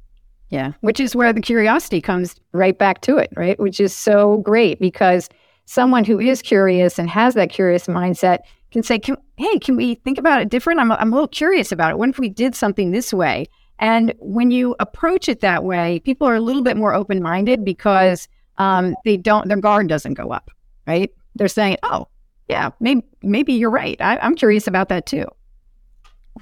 Yeah. 0.50 0.72
which 0.82 1.00
is 1.00 1.16
where 1.16 1.32
the 1.32 1.40
curiosity 1.40 2.00
comes 2.00 2.36
right 2.52 2.78
back 2.78 3.00
to 3.02 3.16
it, 3.16 3.30
right? 3.36 3.58
Which 3.58 3.80
is 3.80 3.92
so 3.94 4.36
great 4.38 4.78
because 4.78 5.28
someone 5.64 6.04
who 6.04 6.20
is 6.20 6.42
curious 6.42 6.98
and 6.98 7.08
has 7.10 7.34
that 7.34 7.50
curious 7.50 7.86
mindset 7.86 8.40
can 8.70 8.82
say, 8.82 8.98
can, 8.98 9.16
"Hey, 9.36 9.58
can 9.58 9.76
we 9.76 9.94
think 9.96 10.18
about 10.18 10.40
it 10.42 10.48
different? 10.50 10.80
I'm 10.80 10.92
I'm 10.92 11.12
a 11.12 11.14
little 11.16 11.28
curious 11.28 11.72
about 11.72 11.90
it. 11.92 11.98
What 11.98 12.10
if 12.10 12.18
we 12.18 12.28
did 12.28 12.54
something 12.54 12.90
this 12.92 13.12
way?" 13.12 13.46
And 13.78 14.12
when 14.20 14.50
you 14.50 14.76
approach 14.78 15.28
it 15.28 15.40
that 15.40 15.64
way, 15.64 16.00
people 16.00 16.28
are 16.28 16.34
a 16.36 16.40
little 16.40 16.62
bit 16.62 16.76
more 16.76 16.92
open 16.94 17.22
minded 17.22 17.64
because 17.64 18.28
um, 18.58 18.94
they 19.04 19.16
don't 19.16 19.48
their 19.48 19.56
guard 19.56 19.88
doesn't 19.88 20.14
go 20.14 20.30
up, 20.30 20.50
right? 20.86 21.10
They're 21.36 21.48
saying, 21.48 21.78
"Oh, 21.82 22.06
yeah, 22.48 22.70
maybe 22.80 23.02
maybe 23.22 23.52
you're 23.54 23.70
right. 23.70 23.98
I, 24.00 24.18
I'm 24.18 24.34
curious 24.36 24.66
about 24.66 24.88
that 24.90 25.06
too." 25.06 25.26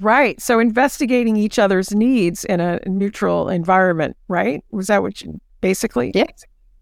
Right. 0.00 0.40
So 0.40 0.58
investigating 0.58 1.36
each 1.36 1.58
other's 1.58 1.94
needs 1.94 2.44
in 2.44 2.60
a 2.60 2.80
neutral 2.86 3.48
environment, 3.48 4.16
right? 4.28 4.64
Was 4.70 4.86
that 4.86 5.02
what 5.02 5.20
you 5.20 5.40
basically? 5.60 6.12
Yeah. 6.14 6.26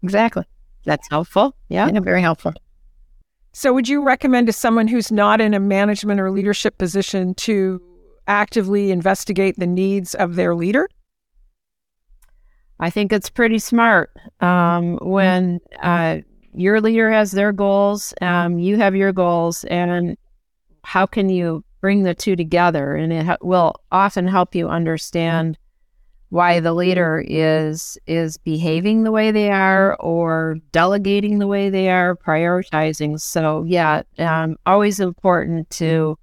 Exactly. 0.03 0.45
That's 0.85 1.07
helpful. 1.09 1.55
Yeah. 1.69 1.89
Yeah, 1.91 1.99
very 1.99 2.21
helpful. 2.21 2.53
So 3.53 3.73
would 3.73 3.89
you 3.89 4.01
recommend 4.01 4.47
to 4.47 4.53
someone 4.53 4.87
who's 4.87 5.11
not 5.11 5.41
in 5.41 5.53
a 5.53 5.59
management 5.59 6.19
or 6.19 6.31
leadership 6.31 6.77
position 6.77 7.33
to 7.35 7.81
actively 8.27 8.91
investigate 8.91 9.55
the 9.57 9.67
needs 9.67 10.15
of 10.15 10.35
their 10.35 10.55
leader? 10.55 10.87
I 12.79 12.89
think 12.89 13.11
it's 13.11 13.29
pretty 13.29 13.59
smart 13.59 14.11
um, 14.39 14.97
when 15.01 15.59
uh, 15.83 16.19
your 16.53 16.81
leader 16.81 17.11
has 17.11 17.31
their 17.31 17.51
goals, 17.51 18.13
um, 18.21 18.57
you 18.57 18.77
have 18.77 18.95
your 18.95 19.11
goals, 19.11 19.65
and 19.65 20.17
how 20.83 21.05
can 21.05 21.29
you 21.29 21.63
bring 21.81 22.03
the 22.03 22.13
two 22.13 22.35
together? 22.35 22.95
And 22.95 23.11
it 23.11 23.25
ha- 23.25 23.37
will 23.41 23.75
often 23.91 24.27
help 24.27 24.55
you 24.55 24.69
understand 24.69 25.57
why 26.29 26.61
the 26.61 26.73
leader 26.73 27.21
is 27.27 27.97
is 28.07 28.37
behaving 28.37 29.03
the 29.03 29.11
way 29.11 29.31
they 29.31 29.51
are, 29.51 29.95
or 29.99 30.55
delegating 30.71 31.39
the 31.39 31.47
way 31.47 31.69
they 31.69 31.89
are, 31.89 32.15
prioritizing. 32.15 33.19
So 33.19 33.65
yeah, 33.67 34.03
um, 34.17 34.55
always 34.65 35.01
important 35.01 35.69
to 35.71 36.17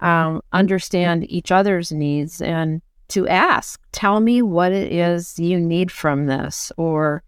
um, 0.00 0.40
understand 0.52 1.30
each 1.30 1.52
other's 1.52 1.92
needs 1.92 2.40
and 2.40 2.80
to 3.08 3.28
ask, 3.28 3.78
tell 3.92 4.20
me 4.20 4.40
what 4.40 4.72
it 4.72 4.90
is 4.90 5.38
you 5.38 5.60
need 5.60 5.92
from 5.92 6.24
this, 6.24 6.72
or 6.78 7.22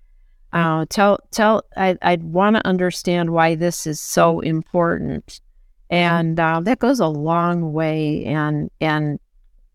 uh, 0.55 0.87
tell 0.89 1.19
tell. 1.31 1.63
I, 1.77 1.99
I'd 2.01 2.23
want 2.23 2.57
to 2.57 2.67
understand 2.67 3.35
why 3.35 3.55
this 3.55 3.87
is 3.87 4.01
so 4.01 4.41
important, 4.41 5.43
and 5.95 6.41
uh, 6.41 6.61
that 6.61 6.81
goes 6.81 7.01
a 7.01 7.07
long 7.07 7.73
way. 7.73 8.25
in 8.25 8.71
and 8.81 9.19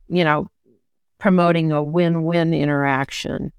you 0.09 0.23
know, 0.23 0.49
promoting 1.19 1.71
a 1.71 1.83
win-win 1.83 2.53
interaction. 2.53 3.51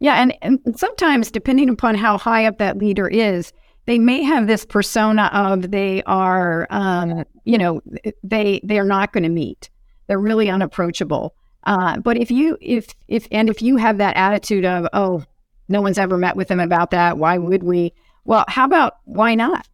Yeah, 0.00 0.20
and, 0.20 0.36
and 0.42 0.60
sometimes 0.76 1.30
depending 1.30 1.70
upon 1.70 1.94
how 1.94 2.18
high 2.18 2.46
up 2.46 2.58
that 2.58 2.76
leader 2.76 3.08
is, 3.08 3.52
they 3.86 3.98
may 3.98 4.22
have 4.22 4.46
this 4.46 4.64
persona 4.66 5.30
of 5.32 5.70
they 5.70 6.02
are, 6.04 6.66
um, 6.70 7.24
you 7.44 7.56
know, 7.56 7.80
they 8.22 8.60
they 8.64 8.78
are 8.78 8.84
not 8.84 9.12
going 9.12 9.22
to 9.22 9.28
meet. 9.28 9.70
They're 10.06 10.18
really 10.18 10.50
unapproachable. 10.50 11.34
Uh, 11.64 11.98
but 11.98 12.16
if 12.18 12.30
you 12.30 12.58
if 12.60 12.94
if 13.08 13.26
and 13.30 13.48
if 13.48 13.62
you 13.62 13.76
have 13.76 13.98
that 13.98 14.16
attitude 14.16 14.64
of 14.64 14.86
oh, 14.92 15.24
no 15.68 15.80
one's 15.80 15.98
ever 15.98 16.18
met 16.18 16.36
with 16.36 16.48
them 16.48 16.60
about 16.60 16.90
that, 16.90 17.16
why 17.16 17.38
would 17.38 17.62
we? 17.62 17.92
Well, 18.24 18.44
how 18.48 18.64
about 18.64 18.96
why 19.04 19.34
not? 19.34 19.68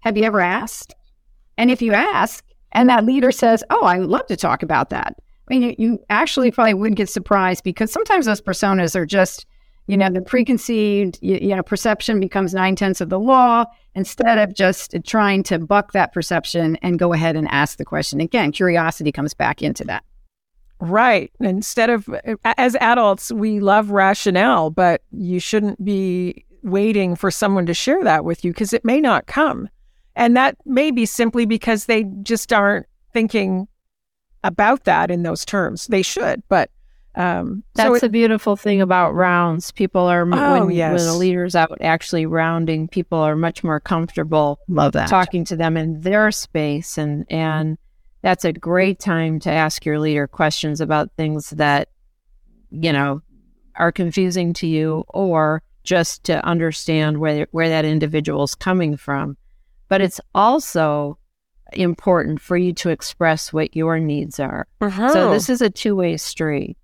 Have 0.00 0.16
you 0.16 0.24
ever 0.24 0.40
asked? 0.40 0.94
And 1.58 1.70
if 1.70 1.82
you 1.82 1.92
ask, 1.92 2.44
and 2.72 2.88
that 2.88 3.04
leader 3.04 3.32
says, 3.32 3.62
"Oh, 3.70 3.84
I 3.84 3.98
would 3.98 4.08
love 4.08 4.26
to 4.26 4.36
talk 4.36 4.62
about 4.62 4.90
that," 4.90 5.16
I 5.48 5.58
mean, 5.58 5.74
you, 5.78 5.98
actually 6.10 6.50
probably 6.50 6.74
would 6.74 6.96
get 6.96 7.08
surprised 7.08 7.64
because 7.64 7.92
sometimes 7.92 8.26
those 8.26 8.40
personas 8.40 8.96
are 8.96 9.06
just 9.06 9.46
you 9.86 9.96
know, 9.96 10.08
the 10.08 10.22
preconceived, 10.22 11.18
you, 11.20 11.38
you, 11.42 11.56
know, 11.56 11.62
perception 11.62 12.20
becomes 12.20 12.54
nine 12.54 12.76
tenths 12.76 13.00
of 13.00 13.08
the 13.08 13.18
law 13.18 13.64
instead 13.94 14.38
of 14.38 14.54
just 14.54 14.94
trying 15.04 15.42
to 15.42 15.58
buck 15.58 15.92
that 15.92 16.12
perception 16.12 16.76
and 16.82 16.98
go 16.98 17.12
ahead 17.12 17.36
and 17.36 17.48
ask 17.48 17.78
the 17.78 17.84
question. 17.84 18.20
Again, 18.20 18.52
curiosity 18.52 19.10
comes 19.10 19.34
back 19.34 19.60
into 19.60 19.84
that. 19.84 20.04
Right. 20.80 21.32
Instead 21.40 21.90
of, 21.90 22.08
uh, 22.08 22.54
as 22.56 22.76
adults, 22.76 23.32
we 23.32 23.60
love 23.60 23.90
rationale, 23.90 24.70
but 24.70 25.02
you 25.10 25.40
shouldn't 25.40 25.84
be 25.84 26.44
waiting 26.62 27.16
for 27.16 27.30
someone 27.30 27.66
to 27.66 27.74
share 27.74 28.02
that 28.04 28.24
with 28.24 28.44
you 28.44 28.52
because 28.52 28.72
it 28.72 28.84
may 28.84 29.00
not 29.00 29.26
come. 29.26 29.68
And 30.14 30.36
that 30.36 30.56
may 30.66 30.90
be 30.90 31.06
simply 31.06 31.46
because 31.46 31.86
they 31.86 32.04
just 32.22 32.52
aren't 32.52 32.86
thinking 33.12 33.68
about 34.44 34.84
that 34.84 35.10
in 35.10 35.22
those 35.22 35.44
terms. 35.44 35.86
They 35.86 36.02
should, 36.02 36.42
but 36.48 36.70
um, 37.14 37.62
That's 37.74 37.88
so 37.88 37.94
it, 37.94 38.00
the 38.00 38.08
beautiful 38.08 38.56
thing 38.56 38.80
about 38.80 39.14
rounds. 39.14 39.70
People 39.70 40.02
are 40.02 40.22
Oh, 40.22 40.66
when, 40.66 40.74
yes. 40.74 40.98
when 40.98 41.08
a 41.08 41.16
leader's 41.16 41.54
out 41.54 41.76
actually 41.82 42.24
rounding, 42.26 42.88
people 42.88 43.18
are 43.18 43.36
much 43.36 43.62
more 43.62 43.80
comfortable 43.80 44.58
Love 44.68 44.92
that. 44.92 45.08
talking 45.08 45.44
to 45.46 45.56
them 45.56 45.76
in 45.76 46.00
their 46.00 46.30
space, 46.30 46.96
and 46.96 47.26
and 47.28 47.76
that's 48.22 48.44
a 48.44 48.52
great 48.52 48.98
time 48.98 49.40
to 49.40 49.50
ask 49.50 49.84
your 49.84 49.98
leader 49.98 50.26
questions 50.26 50.80
about 50.80 51.10
things 51.16 51.50
that 51.50 51.88
you 52.70 52.92
know 52.92 53.20
are 53.76 53.92
confusing 53.92 54.54
to 54.54 54.66
you, 54.66 55.04
or 55.08 55.62
just 55.84 56.24
to 56.24 56.42
understand 56.46 57.18
where 57.18 57.46
where 57.50 57.68
that 57.68 57.84
individual's 57.84 58.54
coming 58.54 58.96
from. 58.96 59.36
But 59.92 60.00
it's 60.00 60.22
also 60.34 61.18
important 61.74 62.40
for 62.40 62.56
you 62.56 62.72
to 62.72 62.88
express 62.88 63.52
what 63.52 63.76
your 63.76 63.98
needs 63.98 64.40
are. 64.40 64.66
So 65.12 65.30
this 65.30 65.50
is 65.50 65.60
a 65.60 65.68
two 65.68 65.94
way 65.94 66.16
street. 66.16 66.78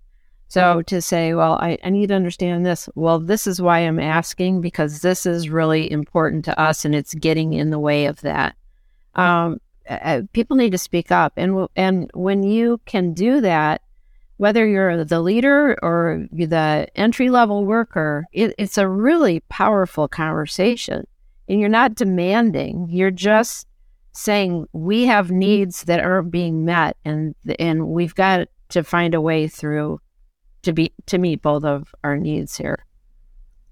So 0.47 0.83
to 0.83 1.01
say, 1.01 1.33
well, 1.33 1.53
I, 1.53 1.79
I 1.83 1.89
need 1.89 2.09
to 2.09 2.13
understand 2.13 2.67
this. 2.67 2.87
Well, 2.93 3.19
this 3.19 3.47
is 3.47 3.59
why 3.59 3.79
I'm 3.79 3.97
asking 3.99 4.61
because 4.61 5.01
this 5.01 5.25
is 5.25 5.49
really 5.49 5.91
important 5.91 6.45
to 6.45 6.59
us 6.61 6.85
and 6.85 6.93
it's 6.93 7.15
getting 7.15 7.53
in 7.53 7.71
the 7.71 7.79
way 7.79 8.05
of 8.05 8.21
that. 8.21 8.55
Um, 9.15 9.59
uh, 9.89 10.21
people 10.31 10.55
need 10.55 10.73
to 10.73 10.77
speak 10.77 11.11
up. 11.11 11.33
And, 11.35 11.53
w- 11.53 11.69
and 11.75 12.11
when 12.13 12.43
you 12.43 12.79
can 12.85 13.13
do 13.15 13.41
that, 13.41 13.81
whether 14.37 14.67
you're 14.67 15.03
the 15.03 15.19
leader 15.19 15.79
or 15.81 16.27
you're 16.31 16.45
the 16.45 16.87
entry 16.93 17.31
level 17.31 17.65
worker, 17.65 18.25
it, 18.33 18.53
it's 18.59 18.77
a 18.77 18.87
really 18.87 19.39
powerful 19.49 20.07
conversation. 20.07 21.07
And 21.49 21.59
you're 21.59 21.69
not 21.69 21.95
demanding, 21.95 22.87
you're 22.89 23.11
just 23.11 23.67
saying 24.13 24.67
we 24.73 25.05
have 25.05 25.31
needs 25.31 25.83
that 25.83 25.99
aren't 25.99 26.31
being 26.31 26.65
met 26.65 26.97
and 27.05 27.35
and 27.57 27.87
we've 27.87 28.15
got 28.15 28.47
to 28.69 28.83
find 28.83 29.13
a 29.13 29.21
way 29.21 29.47
through 29.47 29.99
to 30.63 30.73
be 30.73 30.93
to 31.07 31.17
meet 31.17 31.41
both 31.41 31.63
of 31.63 31.93
our 32.03 32.17
needs 32.17 32.57
here. 32.57 32.85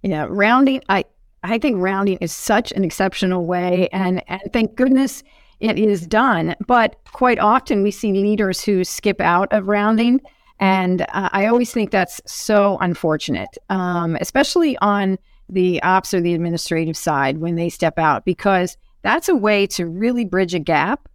Yeah, 0.04 0.28
rounding. 0.30 0.82
I 0.90 1.06
I 1.44 1.60
think 1.60 1.78
rounding 1.80 2.18
is 2.20 2.32
such 2.32 2.72
an 2.72 2.84
exceptional 2.84 3.46
way, 3.46 3.90
and, 3.92 4.24
and 4.28 4.42
thank 4.52 4.76
goodness 4.76 5.24
it 5.60 5.78
is 5.78 6.06
done. 6.06 6.56
But 6.66 6.98
quite 7.14 7.40
often 7.40 7.84
we 7.84 7.92
see 7.92 8.12
leaders 8.12 8.64
who 8.64 8.84
skip 8.84 9.22
out 9.22 9.52
of 9.54 9.68
rounding, 9.68 10.22
and 10.60 11.02
uh, 11.02 11.30
I 11.32 11.48
always 11.48 11.72
think 11.72 11.92
that's 11.92 12.22
so 12.26 12.78
unfortunate, 12.82 13.58
um, 13.70 14.16
especially 14.20 14.78
on 14.78 15.18
the 15.50 15.82
ops 15.84 16.14
or 16.14 16.22
the 16.22 16.34
administrative 16.34 16.98
side 16.98 17.38
when 17.38 17.56
they 17.56 17.70
step 17.70 17.98
out, 17.98 18.26
because 18.26 18.78
that's 19.02 19.30
a 19.30 19.36
way 19.36 19.68
to 19.68 19.86
really 19.86 20.26
bridge 20.26 20.54
a 20.54 20.60
gap 20.60 21.08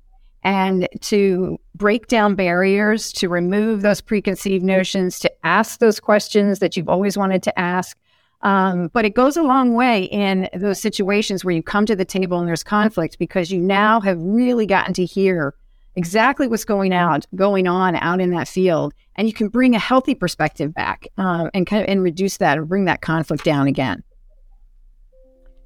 and 0.42 0.88
to 1.00 1.58
break 1.74 2.08
down 2.08 2.34
barriers, 2.34 3.12
to 3.12 3.28
remove 3.28 3.82
those 3.82 4.00
preconceived 4.00 4.64
notions, 4.64 5.18
to 5.20 5.32
ask 5.44 5.78
those 5.78 6.00
questions 6.00 6.58
that 6.58 6.76
you've 6.76 6.88
always 6.88 7.16
wanted 7.16 7.42
to 7.44 7.58
ask. 7.58 7.96
Um, 8.40 8.88
but 8.92 9.04
it 9.04 9.14
goes 9.14 9.36
a 9.36 9.42
long 9.42 9.74
way 9.74 10.04
in 10.04 10.48
those 10.52 10.80
situations 10.80 11.44
where 11.44 11.54
you 11.54 11.62
come 11.62 11.86
to 11.86 11.94
the 11.94 12.04
table 12.04 12.38
and 12.38 12.48
there's 12.48 12.64
conflict 12.64 13.18
because 13.18 13.52
you 13.52 13.60
now 13.60 14.00
have 14.00 14.18
really 14.20 14.66
gotten 14.66 14.94
to 14.94 15.04
hear 15.04 15.54
exactly 15.94 16.48
what's 16.48 16.64
going 16.64 16.92
out, 16.92 17.24
going 17.36 17.68
on 17.68 17.94
out 17.96 18.20
in 18.20 18.30
that 18.30 18.48
field, 18.48 18.94
and 19.14 19.28
you 19.28 19.34
can 19.34 19.48
bring 19.48 19.76
a 19.76 19.78
healthy 19.78 20.14
perspective 20.14 20.74
back 20.74 21.06
um, 21.18 21.50
and 21.54 21.66
kind 21.66 21.82
of 21.82 21.88
and 21.88 22.02
reduce 22.02 22.38
that 22.38 22.58
or 22.58 22.64
bring 22.64 22.86
that 22.86 23.00
conflict 23.00 23.44
down 23.44 23.68
again. 23.68 24.02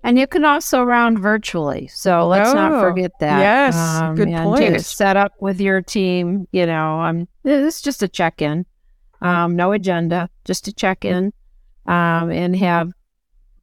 And 0.07 0.17
you 0.17 0.29
can 0.29 0.45
also 0.45 0.85
round 0.85 1.19
virtually. 1.19 1.89
So 1.89 2.29
let's 2.29 2.51
Oh, 2.51 2.55
not 2.55 2.81
forget 2.81 3.11
that. 3.19 3.35
Um, 3.35 3.41
yes, 3.41 4.17
good 4.17 4.29
and 4.29 4.45
point. 4.45 4.81
Set 4.85 5.17
up 5.17 5.33
with 5.41 5.61
your 5.61 5.83
team, 5.83 6.47
you 6.53 6.65
know, 6.65 7.01
um, 7.01 7.27
this 7.43 7.75
is 7.75 7.83
just 7.83 8.05
a 8.05 8.09
check 8.09 8.41
in, 8.41 8.65
um, 9.21 9.57
no 9.57 9.73
agenda, 9.73 10.31
just 10.45 10.69
a 10.69 10.73
check 10.73 11.05
in, 11.05 11.33
um, 11.87 12.31
and 12.31 12.55
have 12.55 12.93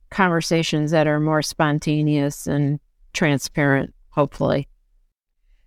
conversations 0.10 0.92
that 0.92 1.08
are 1.08 1.22
more 1.22 1.42
spontaneous 1.42 2.46
and 2.46 2.82
transparent, 3.14 3.94
hopefully. 4.10 4.68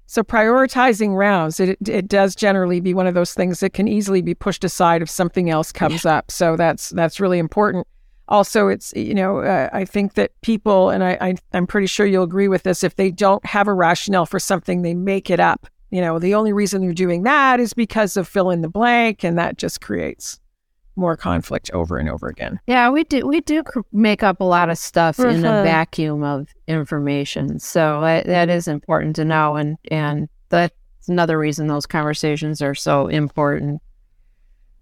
So 0.04 0.23
prioritizing 0.23 1.16
rounds, 1.16 1.59
it, 1.59 1.78
it 1.88 2.06
does 2.06 2.37
generally 2.37 2.80
be 2.80 2.92
one 2.92 3.06
of 3.06 3.14
those 3.14 3.33
things 3.33 3.61
that 3.61 3.73
can 3.73 3.88
easily 3.88 4.21
be 4.21 4.35
pushed 4.35 4.62
aside 4.62 5.00
if 5.00 5.09
something 5.09 5.49
else 5.49 5.73
comes 5.73 6.04
yeah. 6.04 6.16
up. 6.16 6.30
So 6.30 6.54
that's 6.54 6.90
that's 6.90 7.18
really 7.18 7.38
important. 7.38 7.87
Also, 8.28 8.68
it's 8.68 8.92
you 8.97 9.14
know 9.14 9.38
uh, 9.38 9.68
I 9.73 9.85
think 9.85 10.14
that 10.14 10.33
people 10.40 10.90
and 10.90 11.04
I, 11.04 11.16
I 11.21 11.35
I'm 11.52 11.66
pretty 11.66 11.87
sure 11.87 12.06
you'll 12.06 12.25
agree 12.25 12.49
with 12.49 12.64
this. 12.64 12.83
If 12.83 12.97
they 12.97 13.11
don't 13.11 13.45
have 13.47 13.68
a 13.68 13.75
rationale 13.75 14.26
for 14.26 14.40
something, 14.40 14.83
they 14.83 14.95
make 14.95 15.30
it 15.30 15.40
up. 15.40 15.66
You 15.90 16.00
know, 16.00 16.18
the 16.18 16.35
only 16.35 16.52
reason 16.52 16.83
they're 16.83 16.92
doing 16.92 17.23
that 17.23 17.61
is 17.61 17.73
because 17.73 18.16
of 18.16 18.26
fill 18.26 18.50
in 18.50 18.62
the 18.62 18.68
blank, 18.68 19.25
and 19.25 19.38
that 19.38 19.59
just 19.59 19.80
creates 19.80 20.40
more 20.97 21.16
conflict 21.16 21.71
over 21.73 21.99
and 21.99 22.09
over 22.09 22.26
again. 22.26 22.59
Yeah, 22.66 22.90
we 22.90 23.04
do 23.04 23.26
we 23.26 23.40
do 23.42 23.62
make 23.92 24.23
up 24.23 24.40
a 24.40 24.45
lot 24.45 24.71
of 24.71 24.78
stuff 24.78 25.18
in 25.21 25.45
a 25.45 25.49
uh-huh. 25.49 25.62
vacuum 25.62 26.25
of 26.25 26.49
information. 26.66 27.59
So 27.59 28.00
uh, 28.02 28.23
that 28.25 28.49
is 28.49 28.66
important 28.66 29.16
to 29.16 29.25
know 29.25 29.56
and 29.56 29.76
and 29.90 30.28
that's 30.49 30.75
another 31.09 31.38
reason 31.38 31.66
those 31.66 31.87
conversations 31.87 32.62
are 32.62 32.75
so 32.75 33.09
important. 33.09 33.80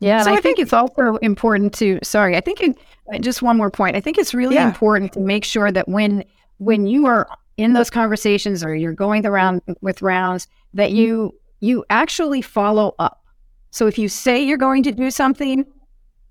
Yeah, 0.01 0.23
so 0.23 0.31
I, 0.31 0.33
I 0.33 0.37
think, 0.37 0.57
think, 0.57 0.59
it's 0.61 0.73
also 0.73 1.17
important 1.17 1.73
to 1.75 1.99
sorry, 2.03 2.37
I 2.37 2.41
think 2.41 2.61
it, 2.61 2.77
uh, 3.13 3.19
just 3.19 3.43
one 3.43 3.57
more 3.57 3.71
point. 3.71 3.97
I 3.97 4.01
think 4.01 4.19
it's 4.19 4.35
really 4.35 4.57
yeah. 4.57 4.67
important 4.67 5.13
to 5.15 5.21
make 5.21 5.45
sure 5.45 5.71
that 5.71 5.89
when 5.89 6.25
when 6.59 6.87
you 6.87 7.07
are 7.07 7.29
in 7.57 7.73
those 7.73 7.91
conversations 7.91 8.65
or 8.65 8.75
you're 8.75 8.93
going 8.93 9.25
around 9.25 9.63
with 9.81 10.03
rounds 10.03 10.49
that 10.75 10.93
you 10.93 11.35
you 11.61 11.85
actually 11.91 12.43
follow 12.43 12.95
up. 12.99 13.25
So 13.71 13.87
if 13.87 13.99
you 13.99 14.09
say 14.09 14.43
you're 14.43 14.59
going 14.59 14.83
to 14.85 14.93
do 14.93 15.11
something, 15.11 15.65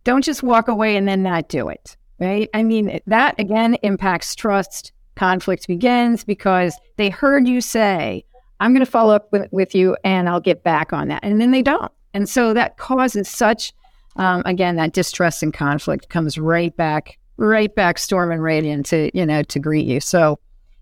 don't 0.04 0.24
just 0.24 0.44
walk 0.44 0.68
away 0.68 0.96
and 0.96 1.08
then 1.08 1.24
not 1.24 1.50
do 1.50 1.70
it, 1.70 1.98
right? 2.20 2.50
I 2.54 2.64
mean, 2.64 3.00
that 3.08 3.40
again 3.40 3.76
impacts 3.84 4.36
trust. 4.36 4.92
Conflict 5.16 5.68
begins 5.68 6.24
because 6.24 6.76
they 6.98 7.10
heard 7.10 7.48
you 7.48 7.62
say, 7.62 8.26
I'm 8.60 8.74
going 8.74 8.86
to 8.86 8.92
follow 8.92 9.14
up 9.14 9.32
with, 9.32 9.48
with 9.52 9.76
you 9.76 9.96
and 10.04 10.28
I'll 10.28 10.40
get 10.40 10.64
back 10.64 10.92
on 10.92 11.08
that. 11.10 11.24
And 11.24 11.40
then 11.40 11.52
they 11.52 11.62
don't. 11.62 11.92
And 12.14 12.30
so 12.30 12.54
that 12.54 12.78
causes 12.78 13.28
such, 13.28 13.74
um, 14.16 14.44
again, 14.46 14.76
that 14.76 14.94
distrust 14.94 15.44
and 15.44 15.54
conflict 15.54 16.10
comes 16.10 16.38
right 16.38 16.76
back, 16.76 17.18
right 17.38 17.74
back 17.74 17.98
storm 17.98 18.32
and 18.32 18.44
radiant 18.44 18.86
to, 18.88 19.10
you 19.18 19.26
know, 19.26 19.44
to 19.44 19.60
greet 19.60 19.86
you. 19.86 20.00
So 20.00 20.40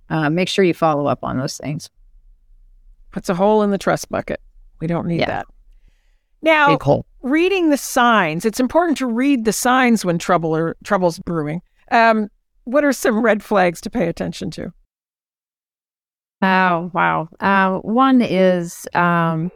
uh, 0.09 0.29
make 0.29 0.49
sure 0.49 0.65
you 0.65 0.73
follow 0.73 1.07
up 1.07 1.23
on 1.23 1.37
those 1.37 1.57
things. 1.57 1.89
Puts 3.11 3.29
a 3.29 3.35
hole 3.35 3.63
in 3.63 3.71
the 3.71 3.77
trust 3.77 4.09
bucket. 4.09 4.41
We 4.79 4.87
don't 4.87 5.07
need 5.07 5.19
yeah. 5.19 5.27
that. 5.27 5.47
Now, 6.41 7.03
reading 7.21 7.69
the 7.69 7.77
signs. 7.77 8.45
It's 8.45 8.59
important 8.59 8.97
to 8.97 9.05
read 9.05 9.45
the 9.45 9.53
signs 9.53 10.03
when 10.03 10.17
trouble 10.17 10.55
or 10.55 10.75
trouble's 10.83 11.19
brewing. 11.19 11.61
Um, 11.91 12.29
what 12.63 12.83
are 12.83 12.93
some 12.93 13.21
red 13.21 13.43
flags 13.43 13.79
to 13.81 13.89
pay 13.89 14.07
attention 14.07 14.49
to? 14.51 14.73
Oh, 16.41 16.89
wow. 16.93 17.29
Uh, 17.39 17.77
one 17.79 18.21
is 18.21 18.87
um, 18.95 19.51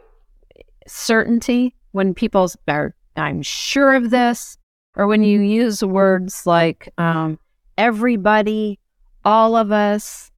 certainty 0.86 1.74
when 1.92 2.14
people 2.14 2.50
are, 2.68 2.94
I'm 3.16 3.42
sure 3.42 3.94
of 3.94 4.10
this, 4.10 4.58
or 4.96 5.06
when 5.06 5.22
you 5.22 5.40
use 5.40 5.82
words 5.82 6.46
like 6.46 6.92
um, 6.98 7.38
everybody, 7.78 8.78
all 9.24 9.56
of 9.56 9.72
us, 9.72 10.30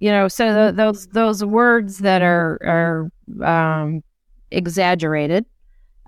you 0.00 0.10
know, 0.10 0.28
so 0.28 0.54
th- 0.54 0.76
those 0.76 1.06
those 1.08 1.44
words 1.44 1.98
that 1.98 2.22
are 2.22 3.10
are 3.40 3.44
um, 3.44 4.02
exaggerated 4.50 5.44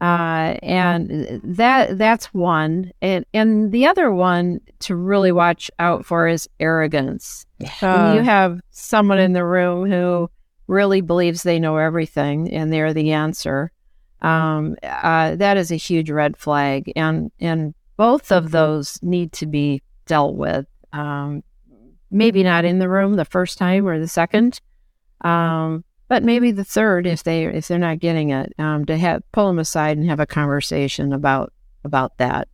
uh, 0.01 0.57
and 0.63 1.41
that 1.45 1.99
that's 1.99 2.33
one, 2.33 2.91
and 3.03 3.27
and 3.35 3.71
the 3.71 3.87
other 3.87 4.11
one 4.11 4.61
to 4.81 4.97
really 4.97 5.31
watch 5.31 5.71
out 5.79 6.07
for 6.07 6.27
is 6.27 6.49
arrogance. 6.59 7.45
Uh, 7.83 8.15
you 8.15 8.23
have 8.23 8.61
someone 8.71 9.19
in 9.19 9.35
the 9.35 9.45
room 9.45 9.91
who 9.91 10.31
really 10.69 11.03
believes 11.03 11.43
they 11.43 11.59
know 11.59 11.77
everything 11.77 12.51
and 12.51 12.73
they're 12.73 12.95
the 12.95 13.13
answer. 13.13 13.71
Um, 14.23 14.77
uh, 14.83 15.37
that 15.37 15.57
is 15.57 15.71
a 15.71 15.77
huge 15.77 16.11
red 16.11 16.37
flag, 16.37 16.93
and 16.97 17.31
and 17.41 17.75
both 17.97 18.33
of 18.33 18.51
those 18.51 18.99
need 19.03 19.33
to 19.33 19.47
be 19.47 19.83
dealt 20.07 20.35
with. 20.35 20.67
Um, 20.93 21.43
maybe 22.11 22.43
not 22.43 22.65
in 22.65 22.79
the 22.79 22.89
room 22.89 23.15
the 23.15 23.25
first 23.25 23.57
time 23.59 23.87
or 23.87 23.99
the 23.99 24.09
second, 24.09 24.61
um, 25.23 25.85
but 26.09 26.25
maybe 26.25 26.51
the 26.51 26.65
third 26.65 27.07
if 27.07 27.23
they 27.23 27.45
if 27.45 27.69
they're 27.69 27.79
not 27.79 28.01
getting 28.01 28.31
it 28.31 28.53
um, 28.59 28.85
to 28.87 28.97
have 28.99 29.23
pull 29.33 29.47
them 29.47 29.59
aside 29.59 29.97
and 29.97 30.09
have 30.09 30.21
a 30.21 30.27
conversation 30.27 31.13
about 31.13 31.53
about 31.85 32.19
that. 32.19 32.49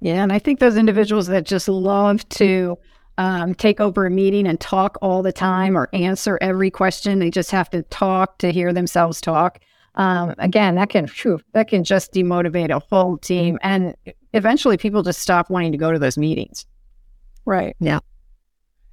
Yeah 0.00 0.22
and 0.22 0.32
i 0.32 0.38
think 0.38 0.60
those 0.60 0.76
individuals 0.76 1.28
that 1.28 1.46
just 1.46 1.66
love 1.66 2.28
to 2.30 2.76
um, 3.16 3.54
take 3.54 3.80
over 3.80 4.06
a 4.06 4.10
meeting 4.10 4.46
and 4.46 4.60
talk 4.60 4.98
all 5.00 5.22
the 5.22 5.32
time 5.32 5.78
or 5.78 5.88
answer 5.92 6.36
every 6.42 6.70
question 6.70 7.20
they 7.20 7.30
just 7.30 7.50
have 7.52 7.70
to 7.70 7.82
talk 7.84 8.38
to 8.38 8.52
hear 8.52 8.72
themselves 8.72 9.20
talk 9.20 9.60
um, 9.96 10.34
again 10.38 10.74
that 10.74 10.90
can 10.90 11.06
whew, 11.06 11.40
that 11.52 11.68
can 11.68 11.84
just 11.84 12.12
demotivate 12.12 12.70
a 12.70 12.78
whole 12.78 13.16
team 13.18 13.58
and 13.62 13.94
eventually 14.32 14.76
people 14.76 15.02
just 15.02 15.20
stop 15.20 15.50
wanting 15.50 15.72
to 15.72 15.78
go 15.78 15.92
to 15.92 15.98
those 15.98 16.18
meetings 16.18 16.66
right 17.44 17.76
yeah 17.80 18.00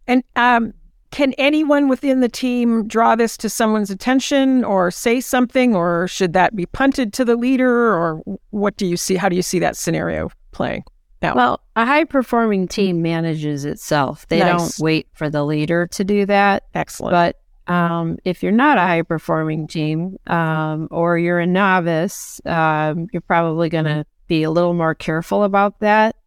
and 0.08 0.24
um, 0.36 0.74
can 1.12 1.34
anyone 1.38 1.90
within 1.90 2.22
the 2.22 2.30
team 2.30 2.88
draw 2.88 3.16
this 3.16 3.38
to 3.38 3.50
someone's 3.50 3.90
attention 3.90 4.64
or 4.64 4.90
say 4.90 5.20
something, 5.20 5.76
or 5.76 6.08
should 6.08 6.34
that 6.34 6.56
be 6.56 6.66
punted 6.66 7.14
to 7.14 7.26
the 7.26 7.36
leader, 7.36 7.70
or 7.70 8.22
what 8.50 8.78
do 8.78 8.86
you 8.86 8.98
see? 8.98 9.16
How 9.16 9.30
do 9.30 9.36
you 9.36 9.42
see 9.42 9.60
that 9.60 9.76
scenario 9.76 10.32
playing? 10.52 10.84
Now? 11.22 11.36
Well, 11.36 11.62
a 11.76 11.86
high 11.86 12.06
performing 12.06 12.68
team 12.68 13.02
manages 13.02 13.66
itself. 13.66 14.26
They 14.30 14.40
nice. 14.40 14.58
don't 14.58 14.84
wait 14.84 15.08
for 15.14 15.30
the 15.30 15.44
leader 15.44 15.86
to 15.88 16.04
do 16.04 16.26
that. 16.26 16.64
Excellent. 16.74 17.12
But 17.12 17.41
um, 17.72 18.18
if 18.26 18.44
you're 18.44 18.52
not 18.52 18.78
a 18.78 18.82
high 18.82 19.02
performing 19.02 19.66
team 19.66 20.18
um, 20.28 20.90
or 20.92 21.18
you're 21.18 21.40
a 21.40 21.48
novice, 21.48 22.42
um, 22.46 23.08
you're 23.14 23.22
probably 23.22 23.70
going 23.70 23.86
to 23.86 24.06
be 24.28 24.44
a 24.44 24.52
little 24.52 24.74
more 24.74 24.94
careful 24.94 25.46
about 25.46 25.80
that. 25.80 26.18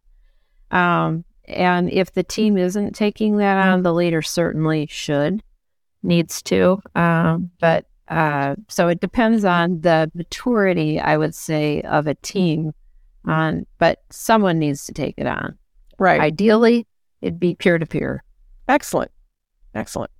Um, 0.71 1.23
and 1.47 1.91
if 1.91 2.13
the 2.13 2.23
team 2.23 2.57
isn't 2.57 2.95
taking 2.95 3.37
that 3.37 3.67
on, 3.67 3.83
the 3.83 3.93
leader 3.93 4.23
certainly 4.23 4.87
should, 4.87 5.43
needs 6.01 6.41
to. 6.43 6.81
Um, 6.95 7.51
but 7.59 7.85
uh, 8.07 8.55
so 8.67 8.87
it 8.87 8.99
depends 8.99 9.45
on 9.45 9.81
the 9.81 10.11
maturity, 10.15 10.99
I 10.99 11.15
would 11.15 11.35
say, 11.35 11.81
of 11.81 12.07
a 12.07 12.15
team. 12.15 12.73
On, 13.25 13.67
but 13.77 14.03
someone 14.09 14.57
needs 14.57 14.85
to 14.87 14.93
take 14.93 15.15
it 15.17 15.27
on. 15.27 15.57
Right. 15.99 16.21
Ideally, 16.21 16.87
it'd 17.21 17.39
be 17.39 17.53
peer 17.53 17.77
to 17.77 17.85
peer. 17.85 18.23
Excellent. 18.67 19.11
Excellent. 19.75 20.11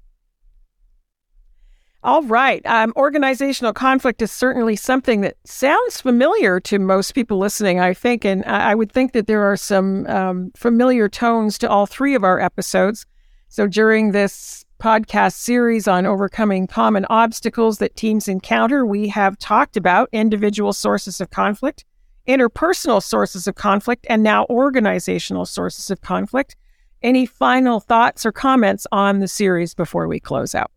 All 2.05 2.21
right. 2.21 2.63
Um, 2.67 2.93
organizational 2.95 3.73
conflict 3.73 4.21
is 4.21 4.31
certainly 4.31 4.75
something 4.75 5.21
that 5.21 5.37
sounds 5.43 5.99
familiar 5.99 6.59
to 6.59 6.77
most 6.77 7.13
people 7.13 7.39
listening, 7.39 7.79
I 7.79 7.95
think. 7.95 8.23
And 8.23 8.45
I 8.45 8.75
would 8.75 8.91
think 8.91 9.13
that 9.13 9.25
there 9.25 9.41
are 9.41 9.57
some 9.57 10.05
um, 10.05 10.51
familiar 10.55 11.09
tones 11.09 11.57
to 11.57 11.67
all 11.67 11.87
three 11.87 12.13
of 12.13 12.23
our 12.23 12.39
episodes. 12.39 13.07
So 13.49 13.65
during 13.65 14.11
this 14.11 14.63
podcast 14.79 15.33
series 15.33 15.87
on 15.87 16.05
overcoming 16.05 16.67
common 16.67 17.07
obstacles 17.09 17.79
that 17.79 17.95
teams 17.95 18.27
encounter, 18.27 18.85
we 18.85 19.07
have 19.07 19.39
talked 19.39 19.75
about 19.75 20.07
individual 20.11 20.73
sources 20.73 21.19
of 21.19 21.31
conflict, 21.31 21.85
interpersonal 22.27 23.01
sources 23.01 23.47
of 23.47 23.55
conflict, 23.55 24.05
and 24.11 24.21
now 24.21 24.45
organizational 24.51 25.47
sources 25.47 25.89
of 25.89 26.01
conflict. 26.01 26.55
Any 27.01 27.25
final 27.25 27.79
thoughts 27.79 28.27
or 28.27 28.31
comments 28.31 28.85
on 28.91 29.21
the 29.21 29.27
series 29.27 29.73
before 29.73 30.07
we 30.07 30.19
close 30.19 30.53
out? 30.53 30.69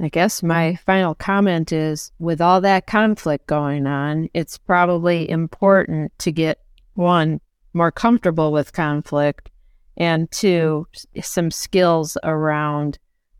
I 0.00 0.08
guess 0.08 0.42
my 0.42 0.76
final 0.86 1.14
comment 1.14 1.72
is 1.72 2.12
with 2.18 2.40
all 2.40 2.60
that 2.60 2.86
conflict 2.86 3.46
going 3.46 3.86
on, 3.86 4.28
it's 4.32 4.56
probably 4.56 5.28
important 5.28 6.16
to 6.20 6.30
get 6.30 6.60
one 6.94 7.40
more 7.74 7.90
comfortable 7.90 8.52
with 8.52 8.72
conflict 8.72 9.50
and 9.96 10.30
two, 10.30 10.86
some 11.20 11.50
skills 11.50 12.16
around 12.22 12.98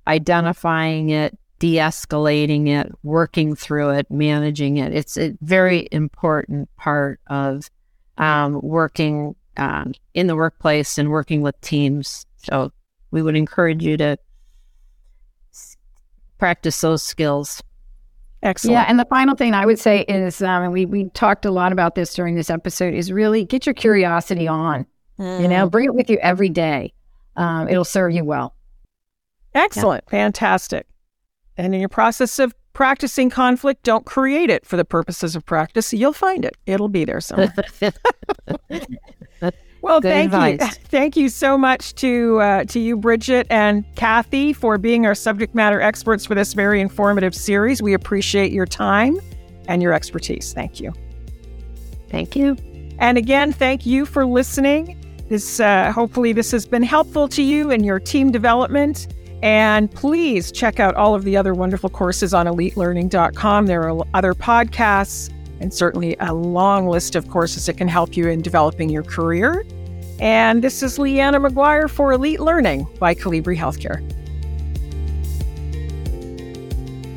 identifying 0.08 1.10
it, 1.10 1.38
de 1.60 1.76
escalating 1.76 2.68
it, 2.68 2.90
working 3.02 3.54
through 3.54 3.90
it, 3.90 4.10
managing 4.10 4.78
it. 4.78 4.92
It's 4.92 5.16
a 5.16 5.36
very 5.40 5.88
important 5.92 6.68
part 6.76 7.20
of 7.28 7.70
um, 8.16 8.60
working 8.62 9.36
um, 9.56 9.92
in 10.14 10.26
the 10.26 10.36
workplace 10.36 10.98
and 10.98 11.10
working 11.10 11.42
with 11.42 11.60
teams. 11.60 12.26
So 12.38 12.72
we 13.10 13.22
would 13.22 13.36
encourage 13.36 13.84
you 13.84 13.96
to 13.98 14.18
practice 16.38 16.81
those 16.81 17.03
skills. 17.03 17.62
Excellent. 18.42 18.72
Yeah, 18.72 18.85
and 18.88 18.98
the 19.01 19.05
final 19.07 19.35
thing 19.35 19.53
I 19.53 19.66
would 19.66 19.79
say 19.79 20.03
is, 20.03 20.40
um, 20.42 20.62
and 20.62 20.72
we 20.72 20.87
we 20.87 21.11
talked 21.11 21.44
a 21.44 21.51
lot 21.51 21.72
about 21.72 21.96
this 21.96 22.14
during 22.14 22.37
this 22.37 22.51
episode, 22.51 22.94
is 22.94 23.11
really 23.11 23.44
get 23.44 23.66
your 23.66 23.74
curiosity 23.74 24.46
on. 24.46 24.87
Mm. 25.18 25.42
You 25.42 25.48
know, 25.48 25.66
mm. 25.66 25.70
bring 25.70 25.87
it 25.87 25.94
with 25.94 26.09
you 26.09 26.18
every 26.18 26.48
day. 26.48 26.92
Um, 27.37 27.68
it'll 27.68 27.85
serve 27.85 28.12
you 28.12 28.24
well. 28.24 28.55
Excellent, 29.55 30.05
yeah. 30.07 30.11
fantastic. 30.11 30.87
And 31.57 31.74
in 31.74 31.81
your 31.81 31.88
process 31.88 32.38
of 32.38 32.55
practicing 32.72 33.29
conflict, 33.29 33.83
don't 33.83 34.07
create 34.07 34.51
it 34.51 34.64
for 34.64 34.77
the 34.77 34.85
purposes 34.85 35.35
of 35.35 35.44
practice. 35.44 35.92
You'll 35.92 36.12
find 36.12 36.44
it. 36.44 36.57
It'll 36.66 36.88
be 36.88 37.05
there 37.05 37.20
somewhere. 37.20 37.53
Well, 39.80 40.00
Good 40.00 40.12
thank 40.12 40.32
advice. 40.32 40.60
you, 40.60 40.82
thank 40.88 41.16
you 41.16 41.28
so 41.28 41.56
much 41.56 41.94
to 41.96 42.40
uh, 42.40 42.64
to 42.64 42.80
you, 42.80 42.96
Bridget 42.96 43.46
and 43.50 43.84
Kathy, 43.94 44.52
for 44.52 44.76
being 44.78 45.06
our 45.06 45.14
subject 45.14 45.54
matter 45.54 45.80
experts 45.80 46.26
for 46.26 46.34
this 46.34 46.52
very 46.52 46.80
informative 46.80 47.34
series. 47.34 47.80
We 47.80 47.94
appreciate 47.94 48.52
your 48.52 48.66
time 48.66 49.20
and 49.68 49.82
your 49.82 49.92
expertise. 49.92 50.52
Thank 50.52 50.80
you. 50.80 50.92
Thank 52.10 52.34
you. 52.34 52.56
And 52.98 53.16
again, 53.16 53.52
thank 53.52 53.86
you 53.86 54.04
for 54.04 54.26
listening. 54.26 54.96
This 55.28 55.60
uh, 55.60 55.92
hopefully 55.92 56.32
this 56.32 56.50
has 56.50 56.66
been 56.66 56.82
helpful 56.82 57.28
to 57.28 57.42
you 57.42 57.70
in 57.70 57.84
your 57.84 58.00
team 58.00 58.32
development. 58.32 59.14
And 59.40 59.88
please 59.92 60.50
check 60.50 60.80
out 60.80 60.96
all 60.96 61.14
of 61.14 61.22
the 61.22 61.36
other 61.36 61.54
wonderful 61.54 61.88
courses 61.88 62.34
on 62.34 62.46
elitelearning.com. 62.46 63.66
There 63.66 63.88
are 63.88 64.04
other 64.12 64.34
podcasts 64.34 65.32
and 65.60 65.72
certainly 65.72 66.16
a 66.20 66.32
long 66.32 66.88
list 66.88 67.14
of 67.14 67.28
courses 67.28 67.66
that 67.66 67.76
can 67.76 67.88
help 67.88 68.16
you 68.16 68.28
in 68.28 68.42
developing 68.42 68.88
your 68.88 69.02
career. 69.02 69.64
And 70.20 70.62
this 70.62 70.82
is 70.82 70.98
Leanna 70.98 71.40
McGuire 71.40 71.88
for 71.88 72.12
Elite 72.12 72.40
Learning 72.40 72.86
by 72.98 73.14
Colibri 73.14 73.56
Healthcare. 73.56 74.06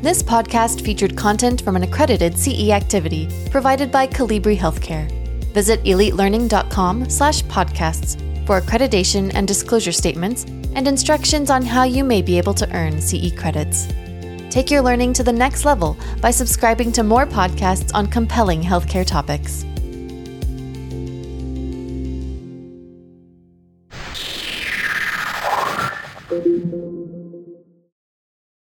This 0.02 0.22
podcast 0.22 0.84
featured 0.84 1.16
content 1.16 1.62
from 1.62 1.76
an 1.76 1.84
accredited 1.84 2.36
CE 2.36 2.70
activity 2.70 3.28
provided 3.50 3.92
by 3.92 4.06
Colibri 4.06 4.56
Healthcare. 4.56 5.08
Visit 5.52 5.82
elitelearning.com 5.84 7.08
slash 7.08 7.42
podcasts 7.44 8.16
for 8.46 8.60
accreditation 8.60 9.30
and 9.34 9.46
disclosure 9.46 9.92
statements 9.92 10.44
and 10.74 10.88
instructions 10.88 11.50
on 11.50 11.62
how 11.62 11.84
you 11.84 12.02
may 12.02 12.22
be 12.22 12.38
able 12.38 12.54
to 12.54 12.68
earn 12.74 13.00
CE 13.00 13.32
credits. 13.36 13.86
Take 14.52 14.70
your 14.70 14.82
learning 14.82 15.14
to 15.14 15.22
the 15.22 15.32
next 15.32 15.64
level 15.64 15.96
by 16.20 16.30
subscribing 16.30 16.92
to 16.92 17.02
more 17.02 17.24
podcasts 17.24 17.90
on 17.94 18.06
compelling 18.06 18.60
healthcare 18.60 19.06
topics. 19.06 19.64